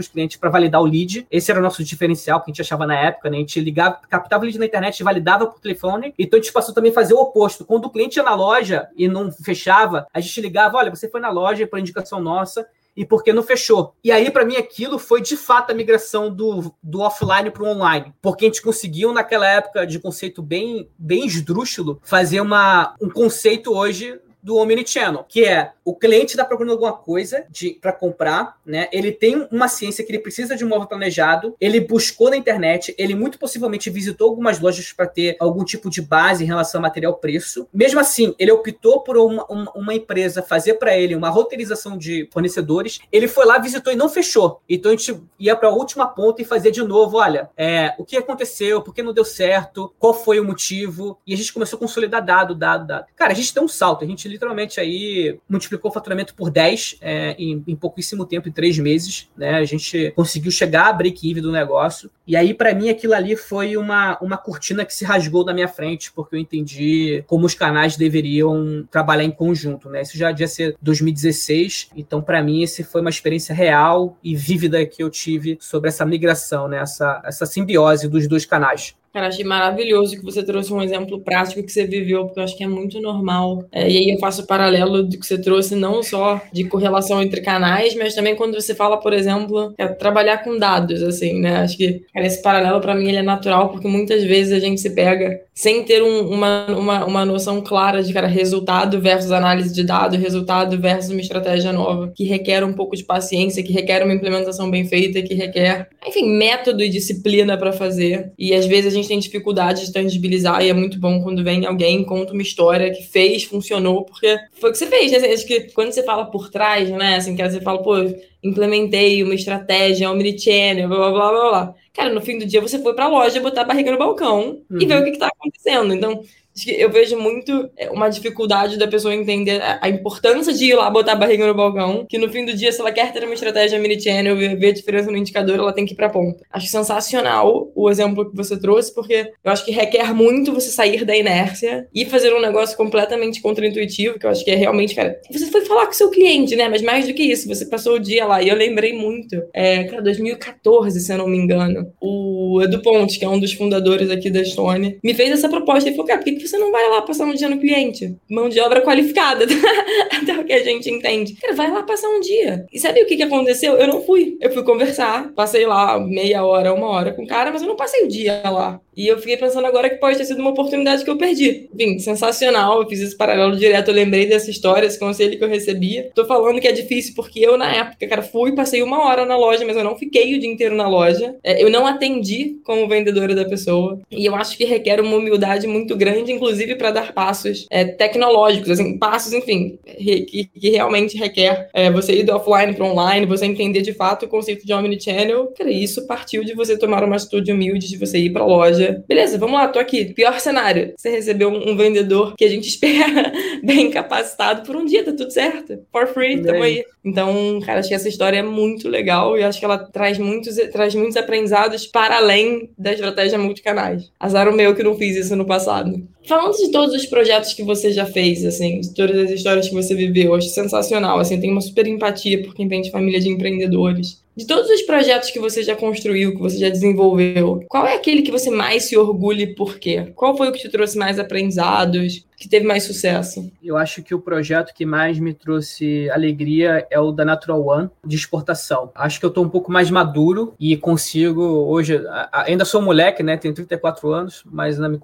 os 0.00 0.08
clientes 0.08 0.36
para 0.36 0.50
validar 0.50 0.80
o 0.80 0.86
lead. 0.86 1.26
Esse 1.30 1.50
era 1.50 1.60
o 1.60 1.62
nosso 1.62 1.82
diferencial 1.84 2.40
que 2.40 2.50
a 2.50 2.52
gente 2.52 2.62
achava 2.62 2.86
na 2.86 2.98
época, 2.98 3.30
né? 3.30 3.36
A 3.36 3.40
gente 3.40 3.60
ligava, 3.60 3.98
captava 4.08 4.42
o 4.42 4.46
lead 4.46 4.58
na 4.58 4.66
internet, 4.66 5.02
validava 5.02 5.46
por 5.46 5.60
telefone. 5.60 6.14
Então 6.18 6.38
a 6.38 6.42
gente 6.42 6.52
passou 6.52 6.74
também 6.74 6.90
a 6.90 6.94
fazer 6.94 7.14
o 7.14 7.18
oposto. 7.18 7.64
Quando 7.64 7.86
o 7.86 7.90
cliente 7.90 8.18
ia 8.18 8.22
na 8.22 8.34
loja 8.34 8.88
e 8.96 9.08
não 9.08 9.30
fechava, 9.42 10.06
a 10.12 10.20
gente 10.20 10.40
ligava, 10.40 10.76
olha, 10.76 10.94
você 10.94 11.08
foi 11.08 11.20
na 11.20 11.30
loja 11.30 11.66
por 11.66 11.78
indicação 11.78 12.20
nossa, 12.20 12.66
e 12.96 13.04
porque 13.04 13.32
não 13.32 13.42
fechou. 13.42 13.94
E 14.04 14.12
aí, 14.12 14.30
para 14.30 14.44
mim, 14.44 14.56
aquilo 14.56 14.98
foi 14.98 15.20
de 15.20 15.36
fato 15.36 15.70
a 15.70 15.74
migração 15.74 16.32
do, 16.32 16.72
do 16.82 17.00
offline 17.00 17.50
para 17.50 17.62
o 17.62 17.66
online. 17.66 18.14
Porque 18.22 18.44
a 18.44 18.48
gente 18.48 18.62
conseguiu, 18.62 19.12
naquela 19.12 19.46
época 19.46 19.86
de 19.86 19.98
conceito 19.98 20.42
bem, 20.42 20.88
bem 20.96 21.26
esdrúxulo, 21.26 22.00
fazer 22.04 22.40
uma, 22.40 22.94
um 23.00 23.10
conceito 23.10 23.74
hoje 23.74 24.20
do 24.44 24.56
Omnichannel, 24.58 25.24
que 25.26 25.42
é 25.42 25.72
o 25.82 25.94
cliente 25.94 26.32
está 26.32 26.44
procurando 26.44 26.72
alguma 26.72 26.92
coisa 26.92 27.46
para 27.80 27.92
comprar, 27.92 28.58
né? 28.64 28.88
Ele 28.92 29.10
tem 29.10 29.48
uma 29.50 29.68
ciência 29.68 30.04
que 30.04 30.12
ele 30.12 30.18
precisa 30.18 30.54
de 30.54 30.64
um 30.64 30.68
móvel 30.68 30.86
planejado, 30.86 31.56
ele 31.58 31.80
buscou 31.80 32.28
na 32.28 32.36
internet, 32.36 32.94
ele 32.98 33.14
muito 33.14 33.38
possivelmente 33.38 33.88
visitou 33.88 34.28
algumas 34.28 34.60
lojas 34.60 34.92
para 34.92 35.06
ter 35.06 35.36
algum 35.40 35.64
tipo 35.64 35.88
de 35.88 36.02
base 36.02 36.44
em 36.44 36.46
relação 36.46 36.78
a 36.78 36.82
material 36.82 37.14
preço. 37.14 37.66
Mesmo 37.72 38.00
assim, 38.00 38.34
ele 38.38 38.52
optou 38.52 39.00
por 39.00 39.16
uma, 39.16 39.46
uma, 39.46 39.72
uma 39.72 39.94
empresa 39.94 40.42
fazer 40.42 40.74
para 40.74 40.96
ele 40.96 41.14
uma 41.14 41.30
roteirização 41.30 41.96
de 41.96 42.28
fornecedores. 42.30 43.00
Ele 43.10 43.26
foi 43.26 43.46
lá, 43.46 43.58
visitou 43.58 43.92
e 43.92 43.96
não 43.96 44.10
fechou. 44.10 44.60
Então 44.68 44.92
a 44.92 44.96
gente 44.96 45.22
ia 45.38 45.56
para 45.56 45.68
a 45.68 45.72
última 45.72 46.06
ponta 46.06 46.42
e 46.42 46.44
fazia 46.44 46.70
de 46.70 46.82
novo, 46.82 47.16
olha, 47.16 47.48
é, 47.56 47.94
o 47.98 48.04
que 48.04 48.16
aconteceu, 48.16 48.82
por 48.82 48.94
que 48.94 49.02
não 49.02 49.14
deu 49.14 49.24
certo, 49.24 49.92
qual 49.98 50.12
foi 50.12 50.38
o 50.38 50.44
motivo, 50.44 51.18
e 51.26 51.32
a 51.32 51.36
gente 51.36 51.52
começou 51.52 51.78
a 51.78 51.80
consolidar 51.80 52.22
dado, 52.22 52.54
dado, 52.54 52.86
dado. 52.86 53.06
Cara, 53.16 53.32
a 53.32 53.34
gente 53.34 53.54
deu 53.54 53.62
um 53.62 53.68
salto, 53.68 54.04
a 54.04 54.06
gente 54.06 54.33
literalmente 54.34 54.80
aí 54.80 55.38
multiplicou 55.48 55.90
o 55.90 55.94
faturamento 55.94 56.34
por 56.34 56.50
10 56.50 56.98
é, 57.00 57.36
em, 57.38 57.62
em, 57.66 57.76
pouquíssimo 57.76 58.26
tempo, 58.26 58.48
em 58.48 58.52
três 58.52 58.78
meses. 58.78 59.28
Né? 59.36 59.54
A 59.54 59.64
gente 59.64 60.12
conseguiu 60.16 60.50
chegar 60.50 60.88
a 60.88 60.92
break-even 60.92 61.42
do 61.42 61.52
negócio. 61.52 62.10
E 62.26 62.36
aí, 62.36 62.52
para 62.52 62.74
mim, 62.74 62.88
aquilo 62.88 63.14
ali 63.14 63.36
foi 63.36 63.76
uma, 63.76 64.18
uma 64.20 64.36
cortina 64.36 64.84
que 64.84 64.94
se 64.94 65.04
rasgou 65.04 65.44
na 65.44 65.54
minha 65.54 65.68
frente, 65.68 66.12
porque 66.12 66.34
eu 66.34 66.40
entendi 66.40 67.22
como 67.26 67.46
os 67.46 67.54
canais 67.54 67.96
deveriam 67.96 68.86
trabalhar 68.90 69.24
em 69.24 69.30
conjunto. 69.30 69.88
Né? 69.88 70.02
Isso 70.02 70.18
já 70.18 70.30
devia 70.30 70.48
ser 70.48 70.76
2016. 70.82 71.90
Então, 71.96 72.20
para 72.20 72.42
mim, 72.42 72.62
esse 72.62 72.82
foi 72.82 73.00
uma 73.00 73.10
experiência 73.10 73.54
real 73.54 74.18
e 74.22 74.34
vívida 74.34 74.84
que 74.84 75.02
eu 75.02 75.10
tive 75.10 75.56
sobre 75.60 75.88
essa 75.88 76.04
migração, 76.04 76.66
né? 76.66 76.78
essa, 76.78 77.22
essa 77.24 77.46
simbiose 77.46 78.08
dos 78.08 78.26
dois 78.26 78.44
canais. 78.44 78.94
Cara, 79.14 79.28
achei 79.28 79.44
maravilhoso 79.44 80.16
que 80.16 80.24
você 80.24 80.42
trouxe 80.44 80.72
um 80.72 80.82
exemplo 80.82 81.20
prático 81.20 81.62
que 81.62 81.70
você 81.70 81.86
viveu, 81.86 82.24
porque 82.24 82.40
eu 82.40 82.42
acho 82.42 82.56
que 82.56 82.64
é 82.64 82.66
muito 82.66 83.00
normal. 83.00 83.64
É, 83.70 83.88
e 83.88 83.96
aí 83.96 84.10
eu 84.10 84.18
faço 84.18 84.42
o 84.42 84.46
paralelo 84.46 85.04
do 85.04 85.16
que 85.16 85.24
você 85.24 85.40
trouxe, 85.40 85.76
não 85.76 86.02
só 86.02 86.42
de 86.52 86.64
correlação 86.64 87.22
entre 87.22 87.40
canais, 87.40 87.94
mas 87.94 88.12
também 88.16 88.34
quando 88.34 88.60
você 88.60 88.74
fala, 88.74 88.96
por 88.98 89.12
exemplo, 89.12 89.72
é 89.78 89.86
trabalhar 89.86 90.38
com 90.38 90.58
dados, 90.58 91.00
assim, 91.00 91.40
né? 91.40 91.58
Acho 91.58 91.76
que 91.76 92.02
cara, 92.12 92.26
esse 92.26 92.42
paralelo 92.42 92.80
para 92.80 92.96
mim 92.96 93.08
ele 93.08 93.18
é 93.18 93.22
natural, 93.22 93.70
porque 93.70 93.86
muitas 93.86 94.24
vezes 94.24 94.52
a 94.52 94.58
gente 94.58 94.80
se 94.80 94.90
pega 94.90 95.40
sem 95.54 95.84
ter 95.84 96.02
um, 96.02 96.28
uma, 96.28 96.66
uma, 96.66 97.04
uma 97.04 97.24
noção 97.24 97.60
clara 97.60 98.02
de, 98.02 98.12
cara, 98.12 98.26
resultado 98.26 99.00
versus 99.00 99.30
análise 99.30 99.72
de 99.72 99.84
dados, 99.84 100.18
resultado 100.18 100.76
versus 100.80 101.12
uma 101.12 101.20
estratégia 101.20 101.72
nova, 101.72 102.12
que 102.14 102.24
requer 102.24 102.64
um 102.64 102.72
pouco 102.72 102.96
de 102.96 103.04
paciência, 103.04 103.62
que 103.62 103.72
requer 103.72 104.02
uma 104.02 104.12
implementação 104.12 104.68
bem 104.68 104.84
feita, 104.84 105.22
que 105.22 105.32
requer, 105.32 105.88
enfim, 106.04 106.28
método 106.36 106.82
e 106.82 106.88
disciplina 106.88 107.56
para 107.56 107.72
fazer. 107.72 108.32
E 108.36 108.52
às 108.52 108.66
vezes 108.66 108.92
a 108.92 108.96
gente 108.96 109.06
tem 109.06 109.18
dificuldade 109.20 109.86
de 109.86 109.92
tangibilizar 109.92 110.64
e 110.64 110.70
é 110.70 110.72
muito 110.72 110.98
bom 110.98 111.22
quando 111.22 111.44
vem 111.44 111.64
alguém 111.64 112.00
e 112.00 112.04
conta 112.04 112.32
uma 112.32 112.42
história 112.42 112.90
que 112.90 113.04
fez, 113.04 113.44
funcionou, 113.44 114.04
porque 114.04 114.36
foi 114.60 114.70
o 114.70 114.72
que 114.72 114.78
você 114.78 114.88
fez, 114.88 115.12
né? 115.12 115.18
Acho 115.32 115.46
que 115.46 115.72
quando 115.72 115.92
você 115.92 116.02
fala 116.02 116.24
por 116.24 116.50
trás, 116.50 116.90
né? 116.90 117.16
Assim, 117.16 117.36
que 117.36 117.48
você 117.48 117.60
fala, 117.60 117.80
pô, 117.80 117.94
implementei 118.42 119.22
uma 119.22 119.34
estratégia 119.34 120.10
omnichannel, 120.10 120.88
blá, 120.88 120.98
blá, 120.98 121.10
blá, 121.12 121.30
blá, 121.30 121.50
blá. 121.50 121.74
Cara, 121.94 122.12
no 122.12 122.20
fim 122.20 122.38
do 122.38 122.44
dia 122.44 122.60
você 122.60 122.78
foi 122.82 122.92
pra 122.92 123.06
loja 123.06 123.40
botar 123.40 123.62
a 123.62 123.64
barriga 123.64 123.92
no 123.92 123.98
balcão 123.98 124.60
uhum. 124.68 124.80
e 124.80 124.84
ver 124.84 125.00
o 125.00 125.04
que, 125.04 125.12
que 125.12 125.18
tá 125.18 125.28
acontecendo. 125.28 125.94
Então, 125.94 126.22
eu 126.66 126.90
vejo 126.90 127.18
muito 127.18 127.68
é, 127.76 127.90
uma 127.90 128.08
dificuldade 128.08 128.78
da 128.78 128.86
pessoa 128.86 129.14
entender 129.14 129.60
a 129.80 129.88
importância 129.88 130.52
de 130.52 130.66
ir 130.66 130.74
lá 130.74 130.88
botar 130.88 131.12
a 131.12 131.16
barriga 131.16 131.46
no 131.46 131.54
balcão, 131.54 132.06
que 132.08 132.18
no 132.18 132.28
fim 132.28 132.44
do 132.44 132.54
dia, 132.54 132.70
se 132.70 132.80
ela 132.80 132.92
quer 132.92 133.12
ter 133.12 133.24
uma 133.24 133.34
estratégia 133.34 133.78
mini-channel 133.78 134.40
e 134.40 134.54
ver 134.54 134.68
a 134.68 134.72
diferença 134.72 135.10
no 135.10 135.16
indicador, 135.16 135.58
ela 135.58 135.72
tem 135.72 135.84
que 135.84 135.92
ir 135.92 135.96
pra 135.96 136.08
ponta. 136.08 136.44
Acho 136.50 136.68
sensacional 136.68 137.72
o 137.74 137.90
exemplo 137.90 138.30
que 138.30 138.36
você 138.36 138.58
trouxe, 138.58 138.94
porque 138.94 139.32
eu 139.42 139.50
acho 139.50 139.64
que 139.64 139.72
requer 139.72 140.14
muito 140.14 140.52
você 140.52 140.70
sair 140.70 141.04
da 141.04 141.16
inércia 141.16 141.88
e 141.92 142.04
fazer 142.04 142.32
um 142.32 142.40
negócio 142.40 142.76
completamente 142.76 143.40
contraintuitivo, 143.40 144.18
que 144.18 144.26
eu 144.26 144.30
acho 144.30 144.44
que 144.44 144.50
é 144.50 144.54
realmente, 144.54 144.94
cara, 144.94 145.18
você 145.30 145.46
foi 145.46 145.62
falar 145.62 145.86
com 145.86 145.92
seu 145.92 146.10
cliente, 146.10 146.54
né? 146.54 146.68
Mas 146.68 146.82
mais 146.82 147.06
do 147.06 147.14
que 147.14 147.22
isso, 147.22 147.48
você 147.48 147.66
passou 147.66 147.94
o 147.94 148.00
dia 148.00 148.26
lá, 148.26 148.42
e 148.42 148.48
eu 148.48 148.56
lembrei 148.56 148.92
muito, 148.92 149.42
é, 149.52 149.84
cara, 149.84 150.02
2014, 150.02 151.00
se 151.00 151.12
eu 151.12 151.18
não 151.18 151.26
me 151.26 151.38
engano, 151.38 151.92
o 152.00 152.60
Edu 152.62 152.80
Ponte, 152.80 153.18
que 153.18 153.24
é 153.24 153.28
um 153.28 153.40
dos 153.40 153.52
fundadores 153.52 154.10
aqui 154.10 154.30
da 154.30 154.40
Estônia, 154.40 154.96
me 155.02 155.14
fez 155.14 155.30
essa 155.30 155.48
proposta 155.48 155.88
e 155.88 155.92
falou, 155.92 156.06
cara, 156.06 156.20
por 156.20 156.24
que 156.24 156.43
você 156.48 156.58
não 156.58 156.70
vai 156.70 156.88
lá 156.88 157.02
passar 157.02 157.24
um 157.24 157.34
dia 157.34 157.48
no 157.48 157.58
cliente? 157.58 158.16
Mão 158.28 158.48
de 158.48 158.60
obra 158.60 158.80
qualificada, 158.80 159.46
até 160.10 160.38
o 160.38 160.44
que 160.44 160.52
a 160.52 160.62
gente 160.62 160.90
entende. 160.90 161.34
Cara, 161.34 161.54
vai 161.54 161.70
lá 161.70 161.82
passar 161.82 162.08
um 162.08 162.20
dia. 162.20 162.66
E 162.72 162.78
sabe 162.78 163.02
o 163.02 163.06
que, 163.06 163.16
que 163.16 163.22
aconteceu? 163.22 163.76
Eu 163.76 163.86
não 163.86 164.02
fui. 164.02 164.36
Eu 164.40 164.52
fui 164.52 164.62
conversar, 164.62 165.32
passei 165.34 165.66
lá 165.66 165.98
meia 165.98 166.44
hora, 166.44 166.72
uma 166.74 166.88
hora 166.88 167.12
com 167.12 167.24
o 167.24 167.26
cara, 167.26 167.50
mas 167.52 167.62
eu 167.62 167.68
não 167.68 167.76
passei 167.76 168.04
o 168.04 168.08
dia 168.08 168.42
lá. 168.44 168.80
E 168.96 169.06
eu 169.06 169.18
fiquei 169.18 169.36
pensando 169.36 169.66
agora 169.66 169.90
que 169.90 169.96
pode 169.96 170.16
ter 170.16 170.24
sido 170.24 170.40
uma 170.40 170.50
oportunidade 170.50 171.04
que 171.04 171.10
eu 171.10 171.18
perdi. 171.18 171.68
Enfim, 171.74 171.98
sensacional. 171.98 172.80
Eu 172.80 172.88
fiz 172.88 173.00
esse 173.00 173.16
paralelo 173.16 173.56
direto, 173.56 173.88
eu 173.88 173.94
lembrei 173.94 174.26
dessa 174.26 174.50
história, 174.50 174.86
esse 174.86 174.98
conselho 174.98 175.36
que 175.36 175.44
eu 175.44 175.48
recebia. 175.48 176.10
Tô 176.14 176.24
falando 176.24 176.60
que 176.60 176.68
é 176.68 176.72
difícil 176.72 177.14
porque 177.14 177.40
eu, 177.40 177.58
na 177.58 177.74
época, 177.74 178.06
cara, 178.06 178.22
fui, 178.22 178.54
passei 178.54 178.82
uma 178.82 179.04
hora 179.04 179.24
na 179.24 179.36
loja, 179.36 179.64
mas 179.64 179.76
eu 179.76 179.84
não 179.84 179.96
fiquei 179.96 180.36
o 180.36 180.40
dia 180.40 180.50
inteiro 180.50 180.76
na 180.76 180.88
loja. 180.88 181.34
É, 181.42 181.62
eu 181.62 181.70
não 181.70 181.86
atendi 181.86 182.56
como 182.64 182.88
vendedora 182.88 183.34
da 183.34 183.44
pessoa. 183.44 184.00
E 184.10 184.24
eu 184.24 184.34
acho 184.34 184.56
que 184.56 184.64
requer 184.64 185.00
uma 185.00 185.16
humildade 185.16 185.66
muito 185.66 185.96
grande, 185.96 186.32
inclusive 186.34 186.76
para 186.76 186.90
dar 186.90 187.12
passos 187.12 187.66
é, 187.70 187.84
tecnológicos, 187.84 188.70
assim, 188.70 188.98
passos, 188.98 189.32
enfim, 189.32 189.78
que, 189.84 190.48
que 190.52 190.70
realmente 190.70 191.16
requer 191.16 191.68
é, 191.72 191.90
você 191.90 192.20
ir 192.20 192.24
do 192.24 192.34
offline 192.34 192.74
para 192.74 192.84
online, 192.84 193.26
você 193.26 193.46
entender 193.46 193.82
de 193.82 193.92
fato 193.92 194.26
o 194.26 194.28
conceito 194.28 194.66
de 194.66 194.72
omnichannel. 194.72 195.52
Cara, 195.56 195.70
isso 195.70 196.06
partiu 196.06 196.44
de 196.44 196.54
você 196.54 196.76
tomar 196.76 197.04
uma 197.04 197.16
atitude 197.16 197.52
humilde, 197.52 197.88
de 197.88 197.96
você 197.96 198.18
ir 198.18 198.30
para 198.30 198.42
a 198.42 198.46
loja. 198.46 199.02
Beleza, 199.08 199.38
vamos 199.38 199.54
lá, 199.54 199.68
tô 199.68 199.78
aqui. 199.78 200.12
Pior 200.12 200.38
cenário, 200.40 200.92
você 200.96 201.10
recebeu 201.10 201.48
um, 201.48 201.70
um 201.70 201.76
vendedor 201.76 202.34
que 202.36 202.44
a 202.44 202.48
gente 202.48 202.68
espera 202.68 203.32
bem 203.62 203.90
capacitado 203.90 204.62
por 204.66 204.76
um 204.76 204.84
dia, 204.84 205.04
tá 205.04 205.12
tudo 205.12 205.30
certo. 205.30 205.78
For 205.90 206.06
free, 206.06 206.42
tamo 206.42 206.62
aí. 206.62 206.84
Então, 207.04 207.60
cara, 207.64 207.80
acho 207.80 207.88
que 207.88 207.94
essa 207.94 208.08
história 208.08 208.38
é 208.38 208.42
muito 208.42 208.88
legal 208.88 209.36
e 209.36 209.42
acho 209.42 209.58
que 209.58 209.64
ela 209.64 209.78
traz 209.78 210.18
muitos, 210.18 210.56
traz 210.72 210.94
muitos 210.94 211.16
aprendizados 211.16 211.86
para 211.86 212.16
além 212.16 212.70
da 212.78 212.92
estratégia 212.92 213.38
multicanais. 213.38 214.10
Azar 214.18 214.48
o 214.48 214.54
meu 214.54 214.74
que 214.74 214.82
não 214.82 214.96
fiz 214.96 215.16
isso 215.16 215.36
no 215.36 215.44
passado. 215.44 216.02
Falando 216.26 216.56
de 216.56 216.70
todos 216.70 216.94
os 216.94 217.04
projetos 217.04 217.52
que 217.52 217.62
você 217.62 217.92
já 217.92 218.06
fez, 218.06 218.44
assim, 218.46 218.80
de 218.80 218.94
todas 218.94 219.16
as 219.18 219.30
histórias 219.30 219.68
que 219.68 219.74
você 219.74 219.94
viveu, 219.94 220.34
acho 220.34 220.48
sensacional, 220.48 221.18
assim, 221.18 221.38
tem 221.38 221.50
uma 221.50 221.60
super 221.60 221.86
empatia 221.86 222.42
por 222.42 222.54
quem 222.54 222.66
vem 222.66 222.80
de 222.80 222.90
família 222.90 223.20
de 223.20 223.28
empreendedores. 223.28 224.22
De 224.34 224.46
todos 224.46 224.68
os 224.68 224.82
projetos 224.82 225.30
que 225.30 225.38
você 225.38 225.62
já 225.62 225.76
construiu, 225.76 226.32
que 226.32 226.40
você 226.40 226.58
já 226.58 226.68
desenvolveu, 226.68 227.62
qual 227.68 227.86
é 227.86 227.94
aquele 227.94 228.22
que 228.22 228.32
você 228.32 228.50
mais 228.50 228.84
se 228.84 228.96
orgulha 228.96 229.44
e 229.44 229.54
por 229.54 229.78
quê? 229.78 230.08
Qual 230.16 230.36
foi 230.36 230.48
o 230.48 230.52
que 230.52 230.62
te 230.62 230.68
trouxe 230.68 230.98
mais 230.98 231.18
aprendizados? 231.18 232.24
Que 232.44 232.48
teve 232.48 232.66
mais 232.66 232.82
sucesso? 232.82 233.50
Eu 233.62 233.74
acho 233.78 234.02
que 234.02 234.14
o 234.14 234.20
projeto 234.20 234.74
que 234.74 234.84
mais 234.84 235.18
me 235.18 235.32
trouxe 235.32 236.10
alegria 236.10 236.86
é 236.90 237.00
o 237.00 237.10
da 237.10 237.24
Natural 237.24 237.66
One, 237.66 237.90
de 238.04 238.16
exportação. 238.16 238.92
Acho 238.94 239.18
que 239.18 239.24
eu 239.24 239.30
estou 239.30 239.42
um 239.42 239.48
pouco 239.48 239.72
mais 239.72 239.90
maduro 239.90 240.52
e 240.60 240.76
consigo, 240.76 241.42
hoje, 241.42 242.04
ainda 242.30 242.66
sou 242.66 242.82
moleque, 242.82 243.22
né? 243.22 243.38
Tenho 243.38 243.54
34 243.54 244.12
anos, 244.12 244.44
mas 244.44 244.78
me, 244.78 245.00